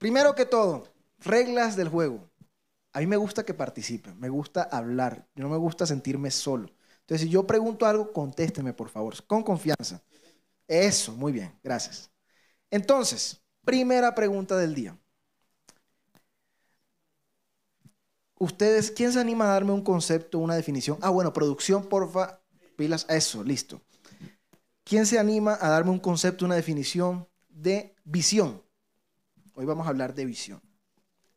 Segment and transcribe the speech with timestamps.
[0.00, 2.30] Primero que todo, reglas del juego.
[2.94, 6.70] A mí me gusta que participen, me gusta hablar, no me gusta sentirme solo.
[7.00, 10.02] Entonces, si yo pregunto algo, contésteme, por favor, con confianza.
[10.66, 12.10] Eso, muy bien, gracias.
[12.70, 14.98] Entonces, primera pregunta del día.
[18.38, 20.98] Ustedes, ¿quién se anima a darme un concepto, una definición?
[21.02, 22.40] Ah, bueno, producción, porfa,
[22.76, 23.82] pilas, eso, listo.
[24.84, 28.62] ¿Quién se anima a darme un concepto, una definición de visión?
[29.60, 30.58] Hoy vamos a hablar de visión.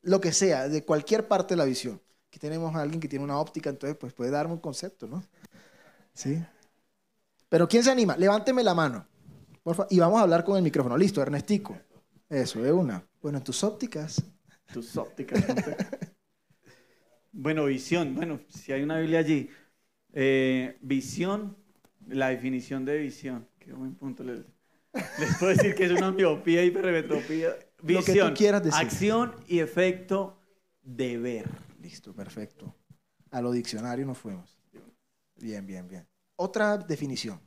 [0.02, 2.02] Lo que sea, de cualquier parte de la visión.
[2.30, 5.22] Aquí tenemos a alguien que tiene una óptica, entonces pues puede darme un concepto, ¿no?
[6.14, 6.42] ¿Sí?
[7.50, 8.16] Pero ¿quién se anima?
[8.16, 9.06] Levánteme la mano.
[9.62, 10.96] Porfa, y vamos a hablar con el micrófono.
[10.96, 11.78] Listo, Ernestico.
[12.30, 13.06] Eso, de una.
[13.22, 14.24] Bueno, tus ópticas.
[14.72, 15.44] Tus ópticas.
[17.34, 18.16] bueno, visión.
[18.16, 19.50] Bueno, si hay una Biblia allí.
[20.14, 21.58] Eh, visión,
[22.08, 23.50] la definición de visión.
[23.60, 24.24] Qué buen punto.
[24.24, 24.46] Les,
[25.20, 27.54] les puedo decir que es una miopía, hipermetropía.
[27.84, 28.80] Visión, Lo que tú quieras decir.
[28.88, 30.38] acción y efecto
[30.82, 31.50] de ver.
[31.80, 32.76] Listo, perfecto.
[33.32, 34.58] A lo diccionario nos fuimos.
[35.36, 36.08] Bien, bien, bien.
[36.38, 37.42] Otra definición.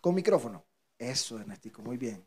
[0.00, 0.66] Con micrófono.
[0.98, 2.26] Eso, Ernestico, muy bien.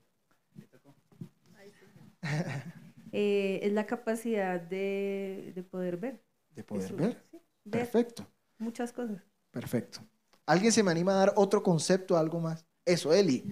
[3.12, 6.24] Eh, es la capacidad de, de poder ver.
[6.56, 7.22] De poder Eso, ver.
[7.32, 8.26] sí, ver Perfecto,
[8.60, 9.24] muchas cosas.
[9.52, 10.02] perfecto.
[10.46, 12.66] ¿Alguien se me anima a dar otro concepto, algo más?
[12.86, 13.50] Eso, Eli.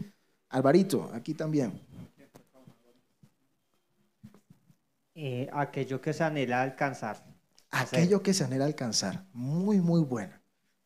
[0.49, 1.79] Alvarito, aquí también.
[5.25, 7.17] Eh, aquello que se anhela alcanzar.
[7.71, 8.07] Hacer.
[8.07, 9.25] Aquello que se anhela alcanzar.
[9.33, 10.39] Muy, muy buena.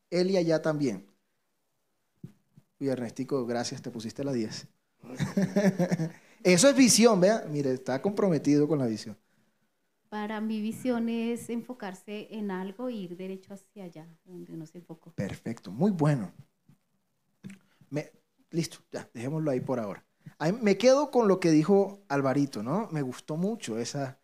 [0.09, 1.07] Eli allá también.
[2.79, 4.67] Uy, Ernestico, gracias, te pusiste la 10.
[6.43, 7.45] Eso es visión, vea.
[7.49, 9.17] Mire, está comprometido con la visión.
[10.07, 14.77] Para mi visión es enfocarse en algo e ir derecho hacia allá, donde uno se
[14.77, 15.13] enfocó.
[15.15, 16.31] Perfecto, muy bueno.
[17.89, 18.11] Me-
[18.51, 20.05] listo, ya, dejémoslo ahí por ahora.
[20.39, 22.87] Ahí me quedo con lo que dijo Alvarito, ¿no?
[22.91, 24.19] Me gustó mucho esa,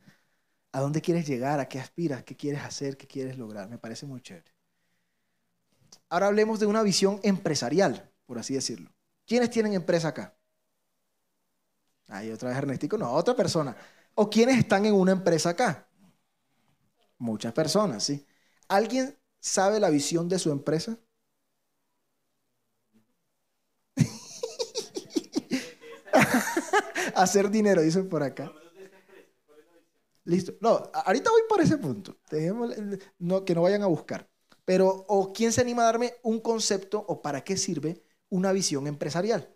[0.72, 1.60] ¿a dónde quieres llegar?
[1.60, 2.24] ¿A qué aspiras?
[2.24, 2.98] ¿Qué quieres hacer?
[2.98, 3.70] ¿Qué quieres lograr?
[3.70, 4.52] Me parece muy chévere.
[6.10, 8.92] Ahora hablemos de una visión empresarial, por así decirlo.
[9.26, 10.36] ¿Quiénes tienen empresa acá?
[12.10, 13.76] Ahí otra vez Ernestico, no, otra persona.
[14.16, 15.88] ¿O quiénes están en una empresa acá?
[17.18, 18.26] Muchas personas, ¿sí?
[18.68, 20.98] ¿Alguien sabe la visión de su empresa?
[27.16, 28.52] Hacer dinero, dicen por acá.
[30.30, 30.54] Listo.
[30.62, 32.20] No, ahorita voy por ese punto.
[33.18, 34.30] No, que no vayan a buscar.
[34.64, 38.86] Pero, ¿o quién se anima a darme un concepto o para qué sirve una visión
[38.86, 39.50] empresarial?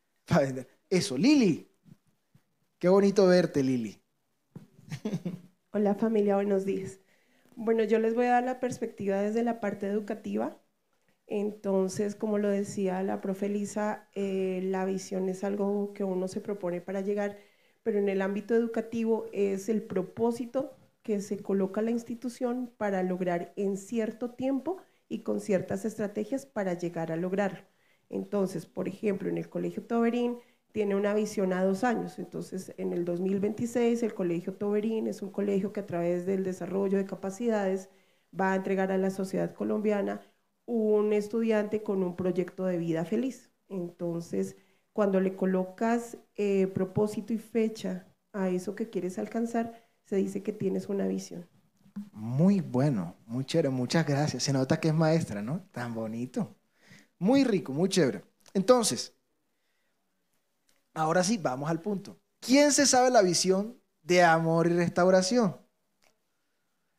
[0.26, 0.66] Para.
[0.88, 1.68] Eso, Lili.
[2.78, 4.00] Qué bonito verte, Lili.
[5.72, 7.00] Hola familia, buenos días.
[7.56, 10.58] Bueno, yo les voy a dar la perspectiva desde la parte educativa.
[11.26, 16.40] Entonces, como lo decía la profe Lisa, eh, la visión es algo que uno se
[16.40, 17.38] propone para llegar,
[17.82, 23.52] pero en el ámbito educativo es el propósito que se coloca la institución para lograr
[23.56, 24.78] en cierto tiempo
[25.08, 27.60] y con ciertas estrategias para llegar a lograrlo.
[28.08, 30.38] Entonces, por ejemplo, en el Colegio Toberín
[30.72, 32.18] tiene una visión a dos años.
[32.18, 36.98] Entonces, en el 2026, el Colegio Toberín es un colegio que a través del desarrollo
[36.98, 37.88] de capacidades
[38.38, 40.20] va a entregar a la sociedad colombiana
[40.66, 43.50] un estudiante con un proyecto de vida feliz.
[43.68, 44.56] Entonces,
[44.92, 50.52] cuando le colocas eh, propósito y fecha a eso que quieres alcanzar, se dice que
[50.52, 51.48] tienes una visión.
[52.12, 54.42] Muy bueno, muy chévere, muchas gracias.
[54.42, 55.62] Se nota que es maestra, ¿no?
[55.72, 56.56] Tan bonito.
[57.18, 58.24] Muy rico, muy chévere.
[58.54, 59.14] Entonces,
[60.94, 62.18] ahora sí, vamos al punto.
[62.40, 65.56] ¿Quién se sabe la visión de amor y restauración?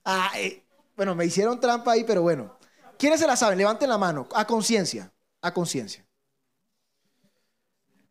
[0.06, 0.66] Ah, eh,
[0.96, 2.58] bueno, me hicieron trampa ahí, pero bueno.
[2.98, 3.58] ¿Quiénes se la saben?
[3.58, 6.03] Levanten la mano, a conciencia, a conciencia.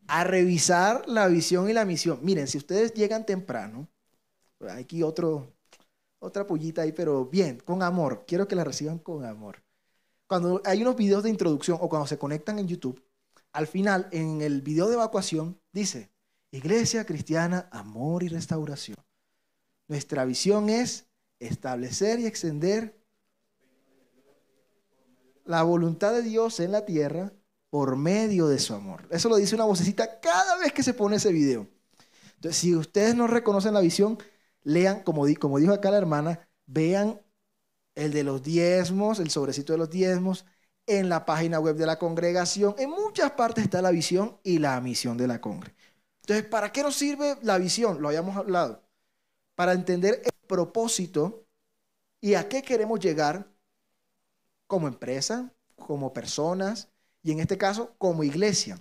[0.07, 2.19] A revisar la visión y la misión.
[2.21, 3.87] Miren, si ustedes llegan temprano,
[4.69, 5.53] aquí otro,
[6.19, 8.25] otra pullita ahí, pero bien, con amor.
[8.27, 9.63] Quiero que la reciban con amor.
[10.27, 13.03] Cuando hay unos videos de introducción o cuando se conectan en YouTube,
[13.51, 16.09] al final, en el video de evacuación, dice,
[16.51, 18.97] Iglesia Cristiana, Amor y Restauración.
[19.87, 21.07] Nuestra visión es
[21.39, 22.99] establecer y extender
[25.45, 27.33] la voluntad de Dios en la tierra
[27.73, 29.07] por medio de su amor.
[29.09, 31.67] Eso lo dice una vocecita cada vez que se pone ese video.
[32.35, 34.19] Entonces, si ustedes no reconocen la visión,
[34.61, 37.19] lean, como, como dijo acá la hermana, vean
[37.95, 40.45] el de los diezmos, el sobrecito de los diezmos,
[40.85, 42.75] en la página web de la congregación.
[42.77, 45.73] En muchas partes está la visión y la misión de la congre.
[46.21, 48.03] Entonces, ¿para qué nos sirve la visión?
[48.03, 48.83] Lo habíamos hablado.
[49.55, 51.47] Para entender el propósito
[52.21, 53.51] y a qué queremos llegar
[54.67, 56.92] como empresa, como personas
[57.23, 58.79] y en este caso como iglesia.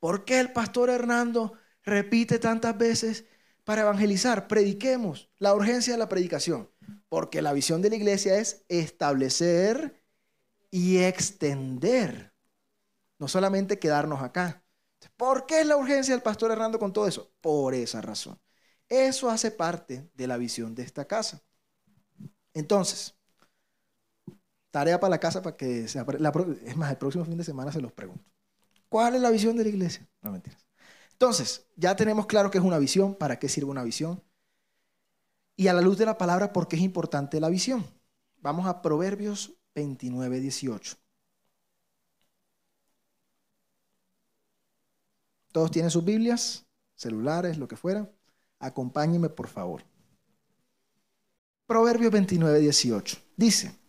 [0.00, 1.52] ¿Por qué el pastor Hernando
[1.84, 3.26] repite tantas veces
[3.64, 4.48] para evangelizar?
[4.48, 6.70] Prediquemos la urgencia de la predicación.
[7.08, 10.02] Porque la visión de la iglesia es establecer
[10.70, 12.32] y extender.
[13.18, 14.64] No solamente quedarnos acá.
[15.16, 17.32] ¿Por qué es la urgencia del pastor Hernando con todo eso?
[17.40, 18.40] Por esa razón.
[18.88, 21.42] Eso hace parte de la visión de esta casa.
[22.54, 23.14] Entonces,
[24.70, 25.86] tarea para la casa para que
[26.18, 26.32] la,
[26.64, 28.24] es más, el próximo fin de semana se los pregunto.
[28.88, 30.08] ¿Cuál es la visión de la iglesia?
[30.22, 30.66] No mentiras.
[31.12, 34.22] Entonces, ya tenemos claro que es una visión, para qué sirve una visión.
[35.56, 37.86] Y a la luz de la palabra, ¿por qué es importante la visión?
[38.38, 40.96] Vamos a Proverbios 29, 18.
[45.52, 48.10] Todos tienen sus Biblias, celulares, lo que fuera.
[48.58, 49.82] Acompáñenme, por favor.
[51.66, 53.18] Proverbios 29, 18.
[53.36, 53.79] Dice,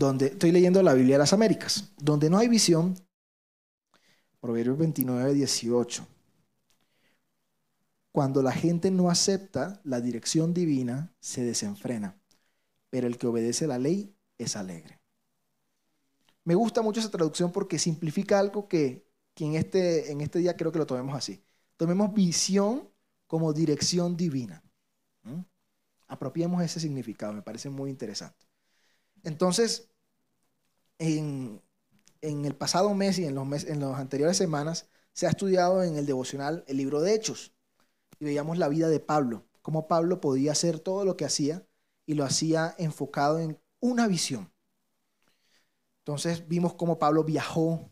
[0.00, 2.96] donde estoy leyendo la Biblia de las Américas, donde no hay visión,
[4.40, 6.06] Proverbios 29, 18.
[8.10, 12.18] Cuando la gente no acepta la dirección divina, se desenfrena,
[12.88, 14.98] pero el que obedece la ley es alegre.
[16.44, 19.06] Me gusta mucho esa traducción porque simplifica algo que,
[19.36, 21.42] en, este, en este día creo que lo tomemos así.
[21.76, 22.88] Tomemos visión
[23.26, 24.62] como dirección divina.
[25.24, 25.40] ¿Mm?
[26.08, 28.46] Apropiemos ese significado, me parece muy interesante.
[29.22, 29.89] Entonces,
[31.00, 31.60] en,
[32.20, 36.06] el pasado mes y en los, en las anteriores semanas se ha estudiado en el
[36.06, 37.52] devocional el libro de Hechos
[38.20, 41.66] y veíamos la vida de Pablo, cómo Pablo podía hacer todo lo que hacía
[42.06, 44.52] y lo hacía enfocado en una visión.
[46.00, 47.90] Entonces vimos cómo Pablo viajó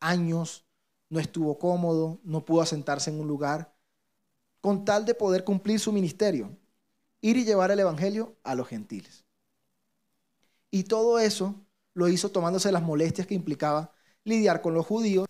[0.00, 0.66] años,
[1.10, 3.74] no estuvo cómodo, no pudo asentarse en un lugar,
[4.60, 6.56] con tal de poder cumplir su ministerio,
[7.20, 9.24] ir y llevar el Evangelio a los gentiles.
[10.70, 11.65] Y todo eso
[11.96, 13.90] lo hizo tomándose las molestias que implicaba
[14.22, 15.26] lidiar con los judíos,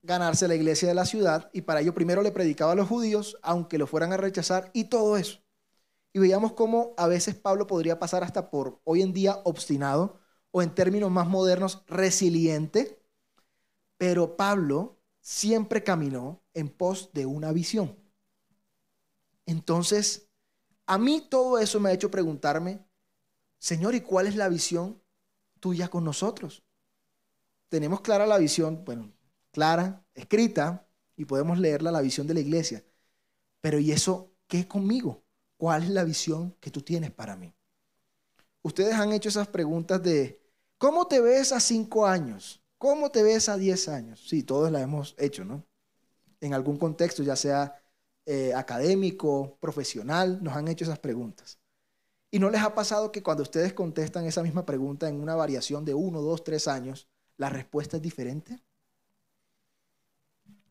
[0.00, 3.36] ganarse la iglesia de la ciudad, y para ello primero le predicaba a los judíos,
[3.42, 5.40] aunque lo fueran a rechazar, y todo eso.
[6.12, 10.20] Y veíamos cómo a veces Pablo podría pasar hasta por hoy en día obstinado
[10.52, 13.02] o en términos más modernos resiliente,
[13.98, 17.98] pero Pablo siempre caminó en pos de una visión.
[19.44, 20.30] Entonces,
[20.86, 22.86] a mí todo eso me ha hecho preguntarme,
[23.58, 25.01] Señor, ¿y cuál es la visión
[25.62, 26.64] tuya con nosotros?
[27.68, 29.12] Tenemos clara la visión, bueno,
[29.52, 32.84] clara, escrita, y podemos leerla, la visión de la iglesia.
[33.60, 35.22] Pero ¿y eso qué es conmigo?
[35.56, 37.54] ¿Cuál es la visión que tú tienes para mí?
[38.62, 40.42] Ustedes han hecho esas preguntas de,
[40.78, 42.60] ¿cómo te ves a cinco años?
[42.76, 44.28] ¿Cómo te ves a diez años?
[44.28, 45.64] Sí, todos las hemos hecho, ¿no?
[46.40, 47.80] En algún contexto, ya sea
[48.26, 51.61] eh, académico, profesional, nos han hecho esas preguntas.
[52.32, 55.84] ¿Y no les ha pasado que cuando ustedes contestan esa misma pregunta en una variación
[55.84, 58.64] de uno, dos, tres años, la respuesta es diferente?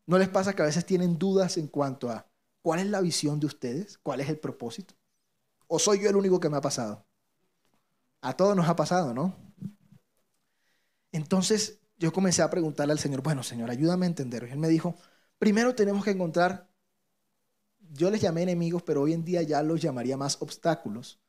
[0.05, 2.27] ¿No les pasa que a veces tienen dudas en cuanto a
[2.61, 3.97] ¿Cuál es la visión de ustedes?
[3.97, 4.93] ¿Cuál es el propósito?
[5.67, 7.05] ¿O soy yo el único que me ha pasado?
[8.21, 9.35] A todos nos ha pasado, ¿no?
[11.11, 14.47] Entonces yo comencé a preguntarle al Señor, bueno, Señor, ayúdame a entender.
[14.47, 14.95] Y él me dijo,
[15.39, 16.69] primero tenemos que encontrar,
[17.93, 21.19] yo les llamé enemigos, pero hoy en día ya los llamaría más obstáculos.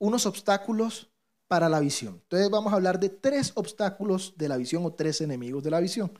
[0.00, 1.08] Unos obstáculos
[1.46, 2.14] para la visión.
[2.22, 5.78] Entonces vamos a hablar de tres obstáculos de la visión o tres enemigos de la
[5.78, 6.10] visión.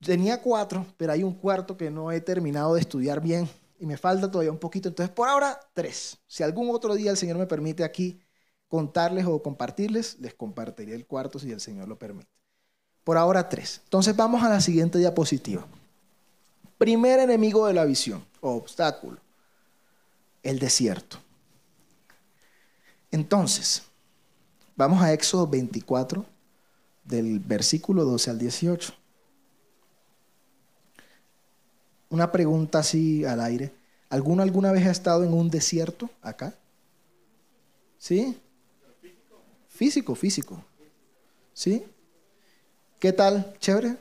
[0.00, 3.48] Tenía cuatro, pero hay un cuarto que no he terminado de estudiar bien
[3.78, 4.88] y me falta todavía un poquito.
[4.88, 6.18] Entonces, por ahora, tres.
[6.26, 8.18] Si algún otro día el Señor me permite aquí
[8.68, 12.30] contarles o compartirles, les compartiré el cuarto si el Señor lo permite.
[13.04, 13.82] Por ahora, tres.
[13.84, 15.66] Entonces, vamos a la siguiente diapositiva.
[16.78, 19.18] Primer enemigo de la visión o obstáculo,
[20.42, 21.18] el desierto.
[23.10, 23.82] Entonces,
[24.76, 26.24] vamos a Éxodo 24,
[27.04, 28.94] del versículo 12 al 18.
[32.10, 33.72] una pregunta así al aire.
[34.10, 36.52] ¿Alguno alguna vez ha estado en un desierto acá?
[37.98, 38.38] ¿Sí?
[39.68, 40.64] Físico, físico.
[41.54, 41.84] ¿Sí?
[42.98, 43.54] ¿Qué tal?
[43.60, 43.96] ¿Chévere?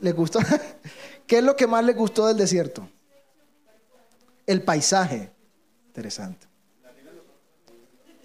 [0.00, 0.38] ¿Le gustó?
[1.26, 2.88] ¿Qué es lo que más le gustó del desierto?
[4.46, 5.32] El paisaje.
[5.86, 6.46] Interesante.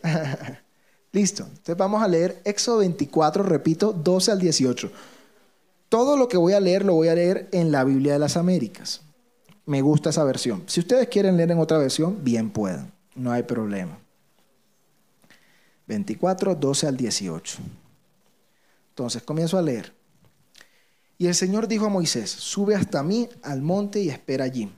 [1.12, 1.44] Listo.
[1.44, 4.92] Entonces vamos a leer Éxodo 24, repito, 12 al 18.
[5.90, 8.38] Todo lo que voy a leer lo voy a leer en la Biblia de las
[8.38, 9.02] Américas.
[9.66, 10.64] Me gusta esa versión.
[10.68, 12.92] Si ustedes quieren leer en otra versión, bien puedan.
[13.16, 14.00] No hay problema.
[15.88, 17.58] 24, 12 al 18.
[18.90, 19.94] Entonces comienzo a leer.
[21.18, 24.72] Y el Señor dijo a Moisés, sube hasta mí al monte y espera allí.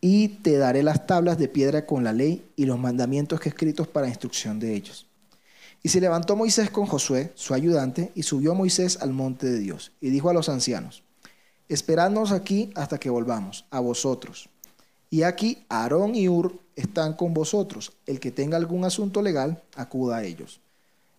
[0.00, 3.86] Y te daré las tablas de piedra con la ley y los mandamientos que escritos
[3.86, 5.06] para instrucción de ellos.
[5.82, 9.92] Y se levantó Moisés con Josué, su ayudante, y subió Moisés al monte de Dios.
[10.00, 11.02] Y dijo a los ancianos,
[11.68, 14.48] esperadnos aquí hasta que volvamos, a vosotros.
[15.08, 17.92] Y aquí Aarón y Ur están con vosotros.
[18.06, 20.60] El que tenga algún asunto legal, acuda a ellos.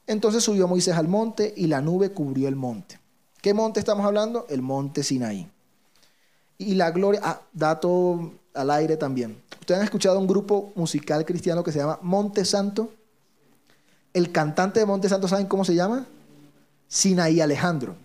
[0.07, 2.99] Entonces subió Moisés al monte y la nube cubrió el monte.
[3.41, 4.45] ¿Qué monte estamos hablando?
[4.49, 5.47] El monte Sinaí.
[6.57, 9.37] Y la gloria, ah, dato al aire también.
[9.59, 12.91] ¿Ustedes han escuchado un grupo musical cristiano que se llama Monte Santo?
[14.13, 16.05] El cantante de Monte Santo, ¿saben cómo se llama?
[16.87, 17.95] Sinaí Alejandro.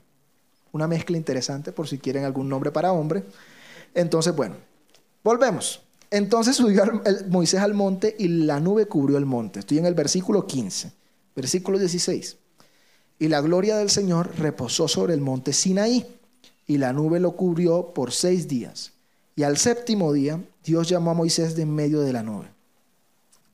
[0.72, 3.24] Una mezcla interesante por si quieren algún nombre para hombre.
[3.94, 4.56] Entonces, bueno,
[5.24, 5.80] volvemos.
[6.10, 6.84] Entonces subió
[7.28, 9.60] Moisés al monte y la nube cubrió el monte.
[9.60, 10.92] Estoy en el versículo 15,
[11.34, 12.36] versículo 16.
[13.18, 16.06] Y la gloria del Señor reposó sobre el monte Sinaí
[16.66, 18.92] y la nube lo cubrió por seis días.
[19.36, 22.46] Y al séptimo día Dios llamó a Moisés de en medio de la nube.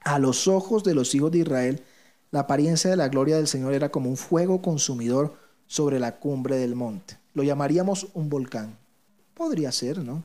[0.05, 1.83] A los ojos de los hijos de Israel,
[2.31, 5.35] la apariencia de la gloria del Señor era como un fuego consumidor
[5.67, 7.19] sobre la cumbre del monte.
[7.35, 8.79] Lo llamaríamos un volcán.
[9.35, 10.23] Podría ser, ¿no?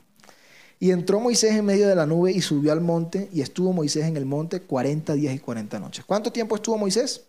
[0.80, 4.06] Y entró Moisés en medio de la nube y subió al monte y estuvo Moisés
[4.06, 6.06] en el monte 40 días y 40 noches.
[6.06, 7.24] ¿Cuánto tiempo estuvo Moisés?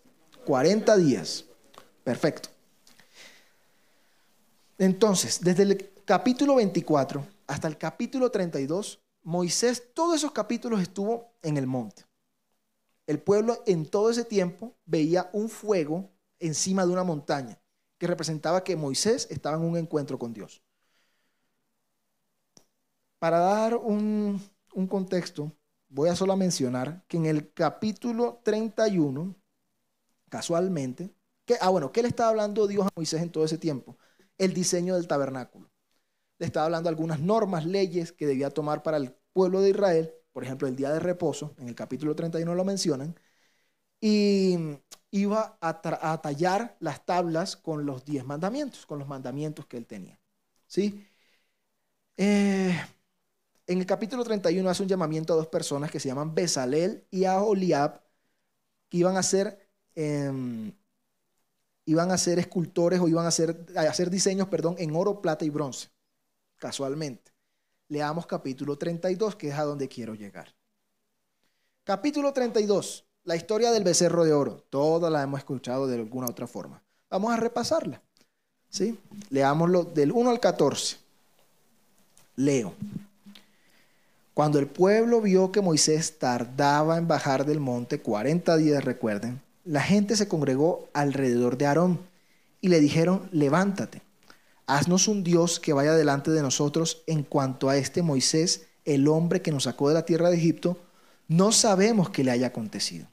[0.45, 1.45] 40 días.
[2.03, 2.49] Perfecto.
[4.77, 11.57] Entonces, desde el capítulo 24 hasta el capítulo 32, Moisés, todos esos capítulos estuvo en
[11.57, 12.05] el monte.
[13.07, 17.59] El pueblo en todo ese tiempo veía un fuego encima de una montaña
[17.97, 20.61] que representaba que Moisés estaba en un encuentro con Dios.
[23.17, 24.39] Para dar un,
[24.87, 25.51] contexto,
[25.89, 29.35] voy a solo mencionar que en el capítulo 31,
[30.29, 31.15] casualmente,
[31.59, 33.97] ah, bueno, ¿qué le estaba hablando Dios a Moisés en todo ese tiempo?
[34.37, 35.71] El diseño del tabernáculo.
[36.39, 40.43] Le estaba hablando algunas normas, leyes que debía tomar para el pueblo de Israel por
[40.43, 43.19] ejemplo, el día de reposo, en el capítulo 31 lo mencionan,
[44.01, 44.57] y
[45.11, 50.19] iba a, tallar las tablas con los diez mandamientos, con los mandamientos que él tenía.
[50.67, 51.05] ¿Sí?
[52.17, 52.73] Eh,
[53.67, 57.25] en el capítulo 31 hace un llamamiento a dos personas que se llaman Besalel y
[57.25, 58.01] Aholiab,
[58.89, 60.73] que iban a ser, em,
[61.85, 65.45] iban a ser escultores o iban a hacer, a hacer diseños, perdón, en oro, plata
[65.45, 65.89] y bronce,
[66.59, 67.29] casualmente
[67.89, 70.55] leamos capítulo 32, que es a donde quiero llegar.
[71.83, 74.63] Capítulo 32, la historia del becerro de oro.
[74.69, 76.81] Toda la hemos escuchado de alguna otra forma.
[77.09, 78.01] Vamos a repasarla.
[78.69, 78.97] ¿sí?
[79.31, 80.97] Leámoslo del 1 al 14.
[82.35, 82.73] Leo.
[84.35, 89.81] Cuando el pueblo vio que Moisés tardaba en bajar del monte 40 días, recuerden, la
[89.81, 91.99] gente se congregó alrededor de Aarón
[92.61, 94.01] y le dijeron, levántate
[94.69, 99.41] Haznos un Dios que vaya delante de nosotros en cuanto a este Moisés, el hombre
[99.41, 100.77] que nos sacó de la tierra de Egipto,
[101.27, 103.07] no sabemos qué le haya acontecido.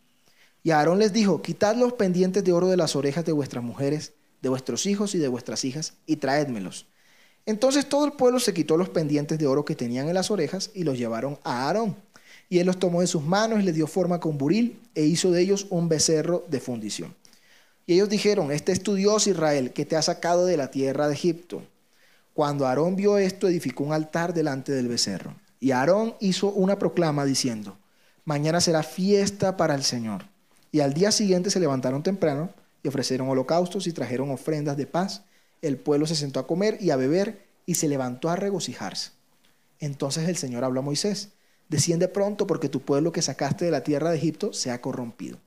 [0.62, 4.12] Y Aarón les dijo, quitad los pendientes de oro de las orejas de vuestras mujeres,
[4.42, 6.88] de vuestros hijos y de vuestras hijas, y traédmelos.
[7.46, 10.70] Entonces todo el pueblo se quitó los pendientes de oro que tenían en las orejas
[10.74, 11.96] y los llevaron a Aarón.
[12.50, 15.30] Y él los tomó de sus manos y les dio forma con buril e hizo
[15.30, 17.14] de ellos un becerro de fundición.
[17.86, 21.06] Y ellos dijeron, este es tu Dios Israel, que te ha sacado de la tierra
[21.06, 21.62] de Egipto.
[22.34, 25.36] Cuando Aarón vio esto, edificó un altar delante del becerro.
[25.60, 27.78] Y Aarón hizo una proclama diciendo,
[28.24, 30.24] mañana será fiesta para el Señor.
[30.72, 32.50] Y al día siguiente se levantaron temprano
[32.82, 35.22] y ofrecieron holocaustos y trajeron ofrendas de paz.
[35.62, 39.12] El pueblo se sentó a comer y a beber y se levantó a regocijarse.
[39.78, 41.30] Entonces el Señor habló a Moisés,
[41.68, 45.38] desciende pronto porque tu pueblo que sacaste de la tierra de Egipto se ha corrompido.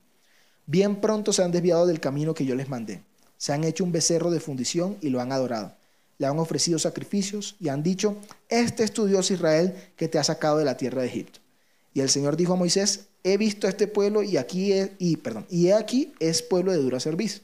[0.70, 3.02] Bien pronto se han desviado del camino que yo les mandé.
[3.38, 5.74] Se han hecho un becerro de fundición y lo han adorado.
[6.18, 8.14] Le han ofrecido sacrificios y han dicho,
[8.48, 11.40] este es tu Dios Israel que te ha sacado de la tierra de Egipto.
[11.92, 14.72] Y el Señor dijo a Moisés, he visto a este pueblo y aquí
[15.20, 17.42] perdón, y he aquí es pueblo de dura servicio.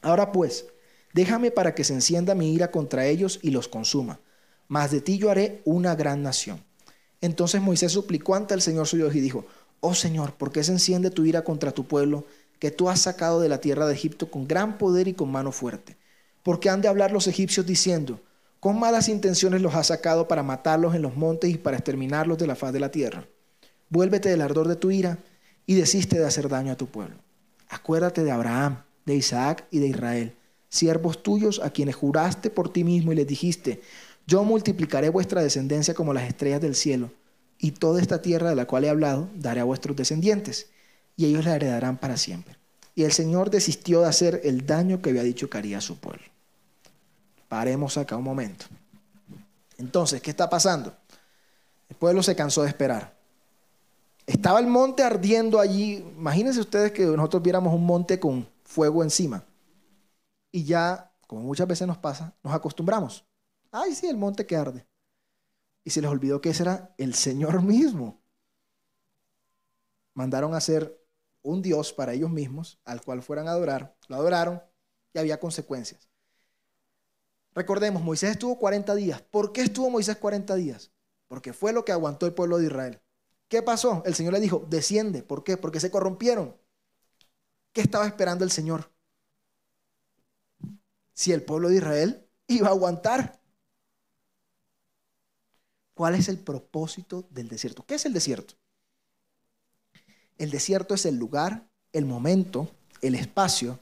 [0.00, 0.66] Ahora pues,
[1.14, 4.20] déjame para que se encienda mi ira contra ellos y los consuma.
[4.68, 6.62] Mas de ti yo haré una gran nación.
[7.20, 9.44] Entonces Moisés suplicó ante el Señor su Dios y dijo,
[9.80, 12.24] Oh Señor, ¿por qué se enciende tu ira contra tu pueblo
[12.58, 15.52] que tú has sacado de la tierra de Egipto con gran poder y con mano
[15.52, 15.96] fuerte?
[16.42, 18.20] Porque han de hablar los egipcios diciendo,
[18.58, 22.48] con malas intenciones los has sacado para matarlos en los montes y para exterminarlos de
[22.48, 23.26] la faz de la tierra.
[23.88, 25.18] Vuélvete del ardor de tu ira
[25.64, 27.16] y desiste de hacer daño a tu pueblo.
[27.68, 30.34] Acuérdate de Abraham, de Isaac y de Israel,
[30.68, 33.80] siervos tuyos a quienes juraste por ti mismo y les dijiste,
[34.26, 37.10] yo multiplicaré vuestra descendencia como las estrellas del cielo
[37.58, 40.68] y toda esta tierra de la cual he hablado daré a vuestros descendientes,
[41.16, 42.56] y ellos la heredarán para siempre.
[42.94, 45.98] Y el Señor desistió de hacer el daño que había dicho que haría a su
[45.98, 46.24] pueblo.
[47.48, 48.66] Paremos acá un momento.
[49.78, 50.94] Entonces, ¿qué está pasando?
[51.88, 53.16] El pueblo se cansó de esperar.
[54.26, 56.04] Estaba el monte ardiendo allí.
[56.16, 59.42] Imagínense ustedes que nosotros viéramos un monte con fuego encima.
[60.52, 63.24] Y ya, como muchas veces nos pasa, nos acostumbramos.
[63.70, 64.84] Ay, sí, el monte que arde.
[65.88, 68.20] Y se les olvidó que ese era el Señor mismo.
[70.12, 71.02] Mandaron a hacer
[71.40, 73.96] un Dios para ellos mismos, al cual fueran a adorar.
[74.06, 74.62] Lo adoraron
[75.14, 76.10] y había consecuencias.
[77.54, 79.22] Recordemos, Moisés estuvo 40 días.
[79.22, 80.92] ¿Por qué estuvo Moisés 40 días?
[81.26, 83.00] Porque fue lo que aguantó el pueblo de Israel.
[83.48, 84.02] ¿Qué pasó?
[84.04, 85.22] El Señor le dijo, desciende.
[85.22, 85.56] ¿Por qué?
[85.56, 86.54] Porque se corrompieron.
[87.72, 88.92] ¿Qué estaba esperando el Señor?
[91.14, 93.37] Si el pueblo de Israel iba a aguantar.
[95.98, 97.84] ¿Cuál es el propósito del desierto?
[97.84, 98.54] ¿Qué es el desierto?
[100.38, 102.70] El desierto es el lugar, el momento,
[103.02, 103.80] el espacio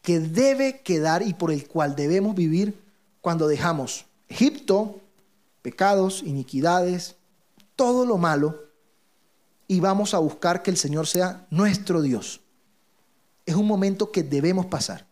[0.00, 2.82] que debe quedar y por el cual debemos vivir
[3.20, 5.02] cuando dejamos Egipto,
[5.60, 7.16] pecados, iniquidades,
[7.76, 8.70] todo lo malo
[9.68, 12.40] y vamos a buscar que el Señor sea nuestro Dios.
[13.44, 15.06] Es un momento que debemos pasar.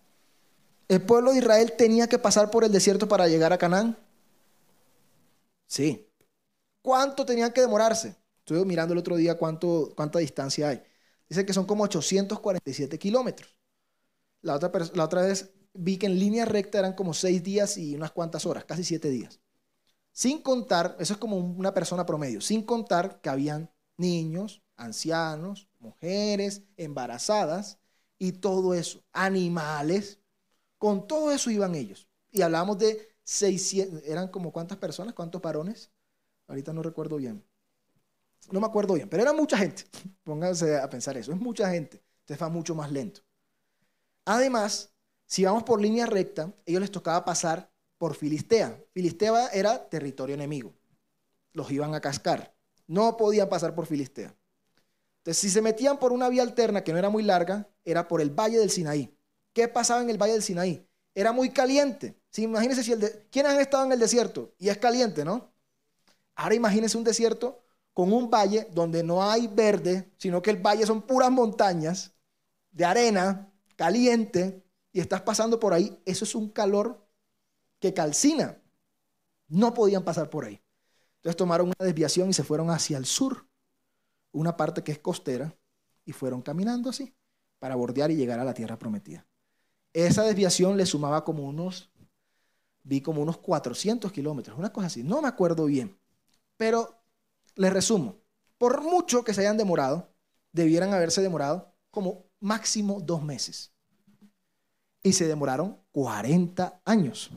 [0.89, 3.99] ¿El pueblo de Israel tenía que pasar por el desierto para llegar a Canaán?
[5.71, 6.13] Sí.
[6.83, 8.17] ¿Cuánto tenían que demorarse?
[8.39, 10.83] Estuve mirando el otro día cuánto, cuánta distancia hay.
[11.29, 13.57] Dice que son como 847 kilómetros.
[14.43, 17.95] La otra, la otra vez vi que en línea recta eran como seis días y
[17.95, 19.41] unas cuantas horas, casi siete días.
[20.13, 26.65] Sin contar, eso es como una persona promedio, sin contar que habían niños, ancianos, mujeres,
[26.77, 27.79] embarazadas
[28.19, 30.21] y todo eso, animales,
[30.79, 32.09] con todo eso iban ellos.
[32.33, 35.93] Y hablamos de 600, eran como cuántas personas, cuántos varones,
[36.49, 37.45] ahorita no recuerdo bien.
[38.51, 39.85] No me acuerdo bien, pero era mucha gente.
[40.25, 42.03] Pónganse a pensar eso, es mucha gente.
[42.23, 43.21] Entonces va mucho más lento.
[44.25, 44.93] Además,
[45.27, 48.83] si vamos por línea recta, ellos les tocaba pasar por Filistea.
[48.91, 50.75] Filistea era territorio enemigo.
[51.53, 52.53] Los iban a cascar.
[52.89, 54.35] No podían pasar por Filistea.
[55.19, 58.21] Entonces, si se metían por una vía alterna que no era muy larga, era por
[58.21, 59.17] el Valle del Sinaí.
[59.53, 60.90] ¿Qué pasaba en el Valle del Sinaí?
[61.21, 62.17] Era muy caliente.
[62.31, 62.45] ¿Sí?
[62.45, 63.29] Imagínense si el de...
[63.31, 64.55] ¿Quiénes han estado en el desierto?
[64.59, 65.53] Y es caliente, ¿no?
[66.35, 67.63] Ahora imagínense un desierto
[67.93, 72.15] con un valle donde no hay verde, sino que el valle son puras montañas
[72.71, 76.01] de arena, caliente, y estás pasando por ahí.
[76.07, 77.07] Eso es un calor
[77.81, 78.59] que calcina.
[79.49, 80.59] No podían pasar por ahí.
[81.17, 83.47] Entonces tomaron una desviación y se fueron hacia el sur,
[84.33, 85.55] una parte que es costera,
[86.07, 87.15] y fueron caminando así
[87.59, 89.27] para bordear y llegar a la tierra prometida.
[89.93, 91.91] Esa desviación le sumaba como unos,
[92.83, 95.99] vi como unos 400 kilómetros, una cosa así, no me acuerdo bien,
[96.57, 97.03] pero
[97.57, 98.17] les resumo,
[98.59, 100.13] por mucho que se hayan demorado,
[100.53, 103.73] debieran haberse demorado como máximo dos meses.
[105.03, 107.31] Y se demoraron 40 años.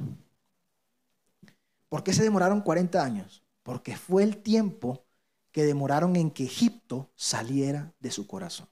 [1.87, 3.43] ¿Por qué se demoraron 40 años?
[3.63, 5.05] Porque fue el tiempo
[5.51, 8.67] que demoraron en que Egipto saliera de su corazón.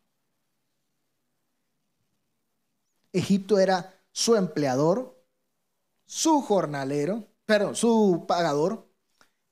[3.13, 5.21] Egipto era su empleador,
[6.05, 8.89] su jornalero, perdón, su pagador,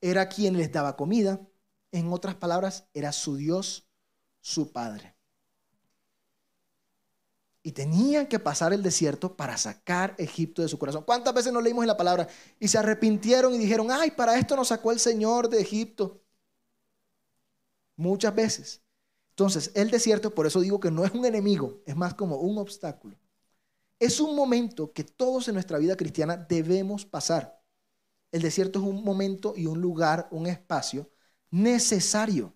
[0.01, 1.39] era quien les daba comida.
[1.91, 3.87] En otras palabras, era su Dios,
[4.41, 5.15] su Padre.
[7.61, 11.03] Y tenían que pasar el desierto para sacar Egipto de su corazón.
[11.03, 12.27] ¿Cuántas veces nos leímos en la palabra?
[12.59, 16.21] Y se arrepintieron y dijeron, ay, para esto nos sacó el Señor de Egipto.
[17.97, 18.81] Muchas veces.
[19.31, 22.57] Entonces, el desierto, por eso digo que no es un enemigo, es más como un
[22.57, 23.17] obstáculo.
[23.99, 27.61] Es un momento que todos en nuestra vida cristiana debemos pasar.
[28.31, 31.11] El desierto es un momento y un lugar, un espacio
[31.51, 32.55] necesario.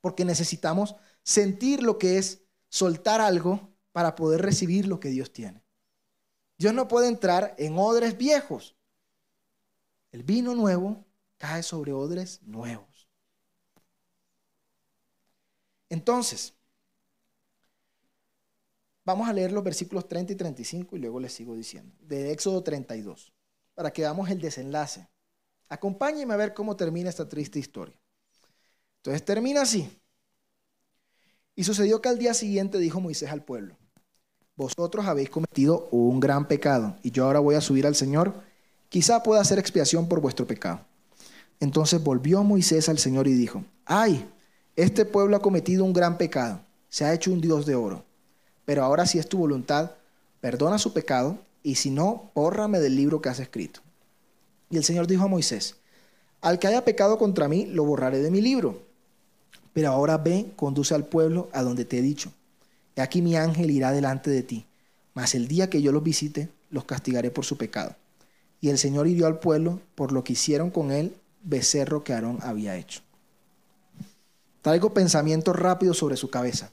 [0.00, 5.64] Porque necesitamos sentir lo que es soltar algo para poder recibir lo que Dios tiene.
[6.58, 8.76] Dios no puede entrar en odres viejos.
[10.12, 11.04] El vino nuevo
[11.36, 13.08] cae sobre odres nuevos.
[15.88, 16.55] Entonces,
[19.06, 22.62] vamos a leer los versículos 30 y 35 y luego les sigo diciendo, de Éxodo
[22.62, 23.32] 32,
[23.74, 25.08] para que veamos el desenlace.
[25.68, 27.98] Acompáñenme a ver cómo termina esta triste historia.
[28.98, 29.88] Entonces termina así.
[31.54, 33.76] Y sucedió que al día siguiente dijo Moisés al pueblo,
[34.56, 38.34] vosotros habéis cometido un gran pecado, y yo ahora voy a subir al Señor,
[38.88, 40.80] quizá pueda hacer expiación por vuestro pecado.
[41.60, 44.28] Entonces volvió Moisés al Señor y dijo, ay,
[44.74, 48.04] este pueblo ha cometido un gran pecado, se ha hecho un Dios de oro,
[48.66, 49.92] pero ahora si es tu voluntad,
[50.42, 53.80] perdona su pecado, y si no, bórrame del libro que has escrito.
[54.68, 55.76] Y el Señor dijo a Moisés,
[56.42, 58.86] al que haya pecado contra mí, lo borraré de mi libro
[59.76, 62.32] pero ahora ve, conduce al pueblo a donde te he dicho.
[62.94, 64.64] He aquí mi ángel irá delante de ti,
[65.12, 67.94] mas el día que yo los visite, los castigaré por su pecado.
[68.62, 72.38] Y el Señor hirió al pueblo por lo que hicieron con él becerro que Aarón
[72.40, 73.02] había hecho.
[74.62, 76.70] Traigo pensamientos rápidos sobre su cabeza.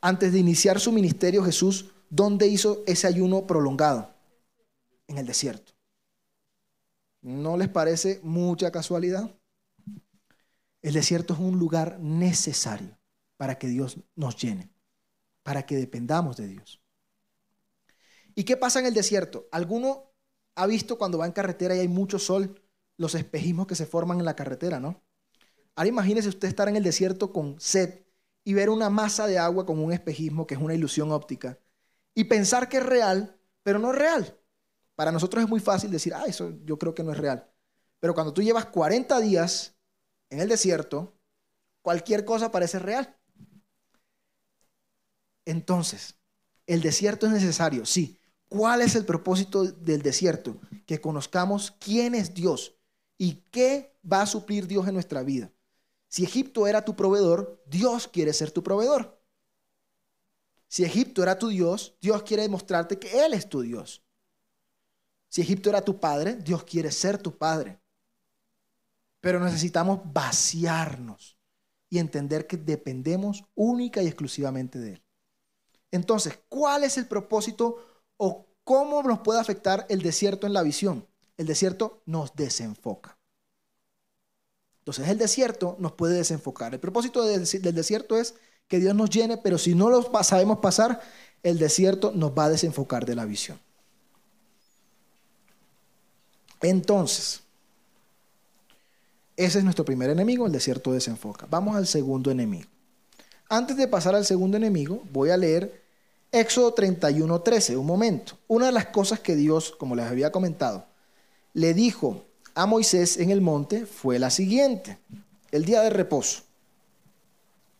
[0.00, 4.14] Antes de iniciar su ministerio, Jesús, ¿dónde hizo ese ayuno prolongado?
[5.08, 5.72] En el desierto.
[7.20, 9.34] ¿No les parece mucha casualidad?
[10.82, 12.96] El desierto es un lugar necesario
[13.36, 14.70] para que Dios nos llene,
[15.42, 16.80] para que dependamos de Dios.
[18.34, 19.48] ¿Y qué pasa en el desierto?
[19.50, 20.12] ¿Alguno
[20.54, 22.62] ha visto cuando va en carretera y hay mucho sol
[22.96, 25.02] los espejismos que se forman en la carretera, no?
[25.74, 28.07] Ahora imagínese usted estar en el desierto con sed
[28.48, 31.58] y ver una masa de agua con un espejismo que es una ilusión óptica
[32.14, 34.40] y pensar que es real, pero no es real.
[34.94, 37.46] Para nosotros es muy fácil decir, ah, eso yo creo que no es real.
[38.00, 39.76] Pero cuando tú llevas 40 días
[40.30, 41.12] en el desierto,
[41.82, 43.14] cualquier cosa parece real.
[45.44, 46.14] Entonces,
[46.66, 48.18] el desierto es necesario, sí.
[48.48, 50.58] ¿Cuál es el propósito del desierto?
[50.86, 52.78] Que conozcamos quién es Dios
[53.18, 55.52] y qué va a suplir Dios en nuestra vida.
[56.08, 59.18] Si Egipto era tu proveedor, Dios quiere ser tu proveedor.
[60.66, 64.04] Si Egipto era tu Dios, Dios quiere demostrarte que Él es tu Dios.
[65.28, 67.80] Si Egipto era tu padre, Dios quiere ser tu padre.
[69.20, 71.38] Pero necesitamos vaciarnos
[71.90, 75.04] y entender que dependemos única y exclusivamente de Él.
[75.90, 77.76] Entonces, ¿cuál es el propósito
[78.16, 81.06] o cómo nos puede afectar el desierto en la visión?
[81.36, 83.17] El desierto nos desenfoca.
[84.88, 86.72] Entonces, el desierto nos puede desenfocar.
[86.72, 88.34] El propósito del desierto es
[88.68, 91.02] que Dios nos llene, pero si no lo sabemos pasar,
[91.42, 93.60] el desierto nos va a desenfocar de la visión.
[96.62, 97.42] Entonces,
[99.36, 101.46] ese es nuestro primer enemigo, el desierto desenfoca.
[101.50, 102.70] Vamos al segundo enemigo.
[103.50, 105.82] Antes de pasar al segundo enemigo, voy a leer
[106.32, 108.38] Éxodo 31:13, un momento.
[108.48, 110.86] Una de las cosas que Dios, como les había comentado,
[111.52, 112.24] le dijo
[112.58, 114.98] a Moisés en el monte fue la siguiente,
[115.52, 116.42] el día de reposo.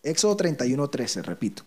[0.05, 1.65] Éxodo 31:13, repito.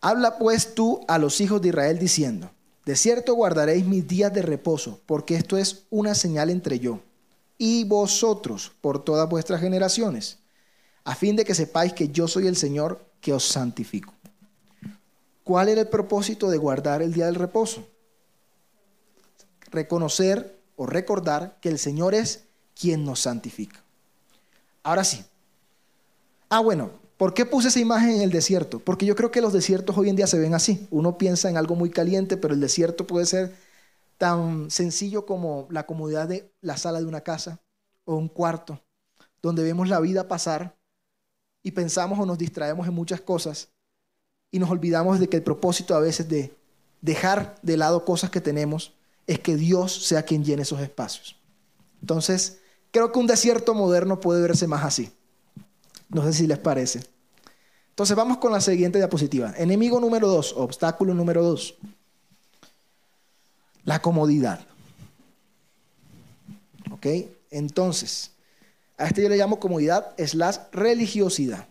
[0.00, 2.52] Habla pues tú a los hijos de Israel diciendo,
[2.84, 7.00] de cierto guardaréis mis días de reposo, porque esto es una señal entre yo
[7.58, 10.38] y vosotros por todas vuestras generaciones,
[11.02, 14.14] a fin de que sepáis que yo soy el Señor que os santifico.
[15.42, 17.88] ¿Cuál era el propósito de guardar el día del reposo?
[19.72, 22.44] Reconocer o recordar que el Señor es
[22.78, 23.82] quien nos santifica.
[24.82, 25.24] Ahora sí.
[26.48, 28.78] Ah, bueno, ¿por qué puse esa imagen en el desierto?
[28.78, 30.86] Porque yo creo que los desiertos hoy en día se ven así.
[30.90, 33.56] Uno piensa en algo muy caliente, pero el desierto puede ser
[34.18, 37.60] tan sencillo como la comodidad de la sala de una casa
[38.04, 38.80] o un cuarto,
[39.42, 40.76] donde vemos la vida pasar
[41.62, 43.70] y pensamos o nos distraemos en muchas cosas
[44.50, 46.56] y nos olvidamos de que el propósito a veces de
[47.00, 48.94] dejar de lado cosas que tenemos
[49.26, 51.36] es que Dios sea quien llene esos espacios.
[52.00, 52.60] Entonces,
[52.90, 55.10] creo que un desierto moderno puede verse más así.
[56.08, 57.02] No sé si les parece.
[57.90, 59.54] Entonces vamos con la siguiente diapositiva.
[59.56, 61.76] Enemigo número dos, obstáculo número dos.
[63.84, 64.66] La comodidad.
[66.90, 67.06] ¿Ok?
[67.50, 68.32] Entonces,
[68.98, 71.66] a este yo le llamo comodidad la religiosidad.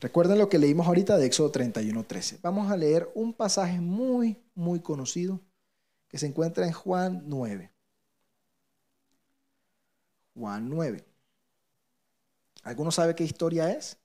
[0.00, 2.38] Recuerden lo que leímos ahorita de Éxodo 31.13.
[2.40, 5.40] Vamos a leer un pasaje muy, muy conocido
[6.08, 7.70] que se encuentra en Juan 9.
[10.34, 11.04] Juan 9.
[12.62, 13.98] ¿Alguno sabe qué historia es?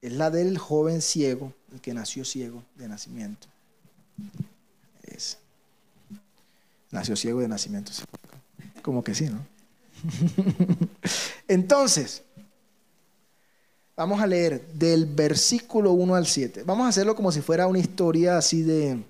[0.00, 3.48] Es la del joven ciego, el que nació ciego de nacimiento.
[5.02, 5.38] Es.
[6.92, 7.90] Nació ciego de nacimiento.
[8.82, 9.53] Como que sí, ¿no?
[11.48, 12.22] Entonces,
[13.96, 16.62] vamos a leer del versículo 1 al 7.
[16.64, 19.02] Vamos a hacerlo como si fuera una historia así de,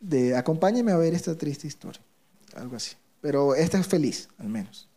[0.00, 2.00] de acompáñeme a ver esta triste historia.
[2.54, 2.96] Algo así.
[3.20, 4.88] Pero esta es feliz, al menos.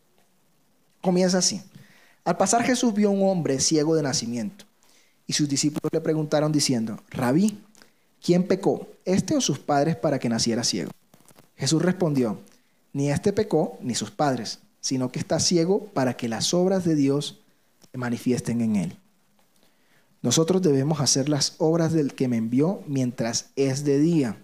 [1.02, 1.62] Comienza así.
[2.24, 4.66] Al pasar Jesús vio un hombre ciego de nacimiento
[5.26, 7.60] y sus discípulos le preguntaron diciendo, Rabí,
[8.24, 10.92] ¿quién pecó, este o sus padres para que naciera ciego?
[11.56, 12.40] Jesús respondió,
[12.94, 16.96] ni este pecó ni sus padres sino que está ciego para que las obras de
[16.96, 17.40] Dios
[17.92, 18.98] se manifiesten en él.
[20.22, 24.38] Nosotros debemos hacer las obras del que me envió mientras es de día.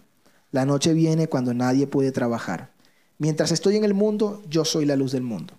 [0.52, 2.72] La noche viene cuando nadie puede trabajar.
[3.20, 5.54] Mientras estoy en el mundo, yo soy la luz del mundo.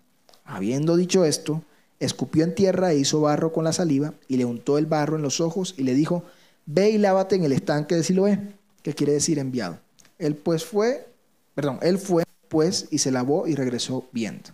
[0.44, 1.62] Habiendo dicho esto,
[2.00, 5.22] escupió en tierra e hizo barro con la saliva y le untó el barro en
[5.22, 6.24] los ojos y le dijo,
[6.66, 9.78] ve y lávate en el estanque de Siloé, que quiere decir enviado.
[10.18, 11.08] Él pues fue,
[11.54, 14.50] perdón, él fue pues y se lavó y regresó viendo.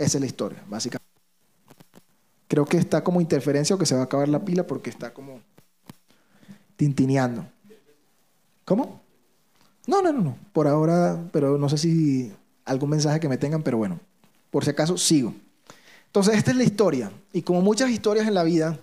[0.00, 1.06] Esa es la historia, básicamente.
[2.48, 5.12] Creo que está como interferencia o que se va a acabar la pila porque está
[5.12, 5.42] como
[6.76, 7.46] tintineando.
[8.64, 9.02] ¿Cómo?
[9.86, 10.38] No, no, no, no.
[10.54, 12.32] Por ahora, pero no sé si
[12.64, 14.00] algún mensaje que me tengan, pero bueno,
[14.50, 15.34] por si acaso sigo.
[16.06, 17.12] Entonces, esta es la historia.
[17.34, 18.80] Y como muchas historias en la vida,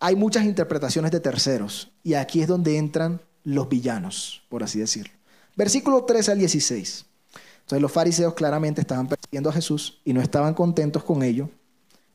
[0.00, 1.92] hay muchas interpretaciones de terceros.
[2.02, 5.12] Y aquí es donde entran los villanos, por así decirlo.
[5.56, 7.04] Versículo 13 al 16.
[7.68, 11.50] Entonces los fariseos claramente estaban persiguiendo a Jesús y no estaban contentos con ello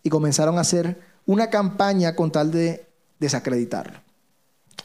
[0.01, 2.87] y comenzaron a hacer una campaña con tal de
[3.19, 3.99] desacreditarlo.